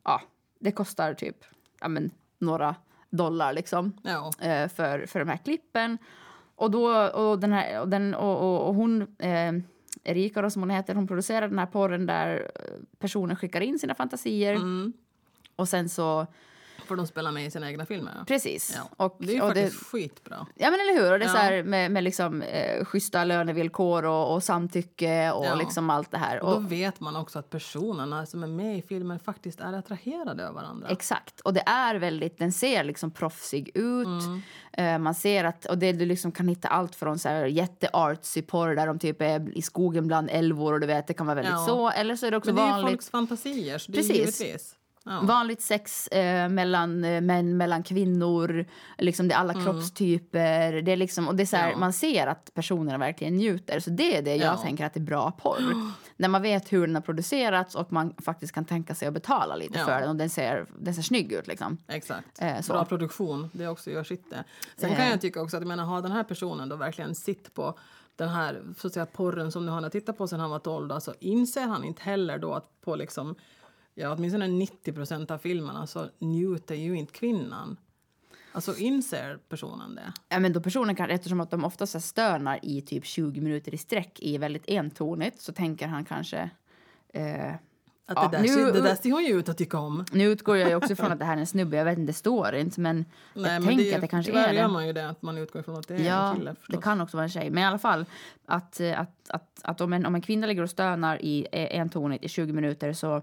[0.04, 0.22] ja,
[0.60, 1.38] det kostar typ
[1.82, 2.76] ja, men, några
[3.10, 3.94] dollar liksom
[4.40, 5.98] eh, för, för de här klippen.
[6.56, 9.54] Och, då, och, den här, och, den, och, och, och hon, eh,
[10.04, 13.80] Erika då, som hon heter, hon producerar den här porren där eh, personen skickar in
[13.80, 14.56] sina fantasier.
[14.56, 14.94] Mm.
[15.56, 16.28] Och sen så,
[16.88, 18.12] Får de spela med i sina egna filmer?
[18.18, 18.26] Ja.
[18.26, 18.74] precis.
[18.76, 19.06] Ja.
[19.06, 20.48] Och, det är ju och faktiskt skitbra.
[20.56, 21.34] Ja men eller hur, och det är Ja.
[21.34, 25.56] så här med, med liksom eh, schyssta lönevillkor och, och samtycke och Ja.
[25.56, 26.40] liksom allt det här.
[26.44, 29.74] Och då Och, vet man också att personerna som är med i filmen faktiskt är
[29.74, 30.88] attraherade av varandra.
[30.90, 34.08] Exakt, och det är väldigt, den ser liksom proffsig ut.
[34.08, 34.42] Mm.
[34.74, 38.42] Eh, man ser att, och det, du liksom kan hitta allt från så här jätteartsy
[38.42, 41.36] porr där de typ är i skogen bland älvor och du vet, det kan vara
[41.36, 41.90] väldigt så.
[41.90, 42.92] Eller så är det också Men det är vanligt.
[42.92, 44.12] folks fantasier, så det Precis.
[44.42, 44.76] är givetvis.
[45.22, 48.66] Vanligt sex eh, mellan eh, män, mellan kvinnor,
[48.98, 50.82] liksom det är alla kroppstyper.
[50.82, 51.74] Det är liksom, och det är så här, Mm.
[51.74, 51.80] Ja.
[51.80, 53.80] Man ser att personerna verkligen njuter.
[53.80, 54.58] Så det är det jag Ja.
[54.58, 55.92] tänker att det är bra porr.
[56.20, 59.56] När man vet hur den har producerats och man faktiskt kan tänka sig att betala
[59.56, 59.86] lite Ja.
[59.86, 61.48] för den och den ser, den ser snygg ut.
[61.48, 61.78] Liksom.
[61.88, 62.42] Exakt.
[62.42, 62.74] Eh, så.
[62.74, 64.44] Bra produktion, det också gör sitt det.
[64.78, 65.10] Sen kan Eh.
[65.10, 67.78] jag tycka också att jag menar, har den här personen då verkligen sitt på
[68.16, 70.60] den här så att säga, porren som nu han har tittat på sen han var
[70.60, 73.36] 12 då, så inser han inte heller då att på liksom,
[73.98, 77.78] ja, åtminstone 90 procent av filmerna så njuter ju inte kvinnan.
[78.52, 80.14] Alltså inser personen det?
[80.30, 83.42] Ja, men då personen kan, eftersom att de ofta så här stönar i typ 20
[83.42, 86.50] minuter i sträck i väldigt entonigt så tänker han kanske...
[87.14, 87.60] Eh, Att
[88.16, 90.06] Ja, det, där, nu- det där ser hon ju ut att tycka om.
[90.12, 92.10] nu utgår jag ju också från att det här är en snubbe, jag vet inte,
[92.10, 94.68] det står inte men jag men tänker att det kanske är gör det.
[94.68, 96.76] man ju det, att man utgår ifrån att det är Ja, en kille förstås.
[96.76, 97.50] det kan också vara en tjej.
[97.50, 98.06] Men i alla fall,
[98.46, 101.80] att, eh, att, att, att om, en, om en kvinna ligger och stönar i eh,
[101.80, 103.22] entonigt i 20 minuter så,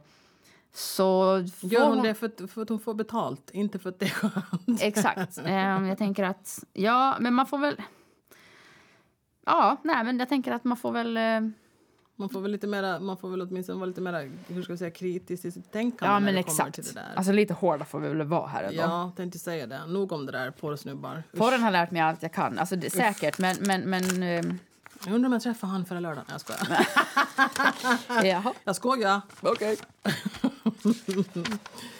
[0.77, 4.05] så Gör hon det för att, för att hon får betalt, inte för att det
[4.07, 4.81] är skönt?
[4.83, 5.39] Exakt.
[5.45, 7.77] Ehm, jag tänker att, ja, men man får väl...
[9.47, 11.17] Ja, nej, men jag tänker att man får väl...
[11.17, 11.41] eh,
[12.17, 14.79] Man får väl lite mera, man får väl åtminstone vara lite mera, hur ska jag
[14.79, 16.75] säga, kritisk i sitt tänkande Ja, när men exakt.
[16.75, 17.13] till det där.
[17.17, 18.83] Alltså lite hårda får vi väl vara här ändå.
[18.83, 19.87] ja, tänkte säga det.
[19.87, 21.23] Nog om det där porrsnubbar.
[21.37, 22.59] Porren har lärt mig allt jag kan.
[22.59, 23.57] Alltså, det, säkert, men...
[23.61, 24.59] men, men ehm,
[25.07, 26.25] Jag undrar om jag träffar han förra lördagen.
[26.31, 26.87] Jag skojar.
[28.25, 29.21] jaha, Jag skojar.
[29.41, 29.77] okej.
[30.85, 31.95] ハハハハ。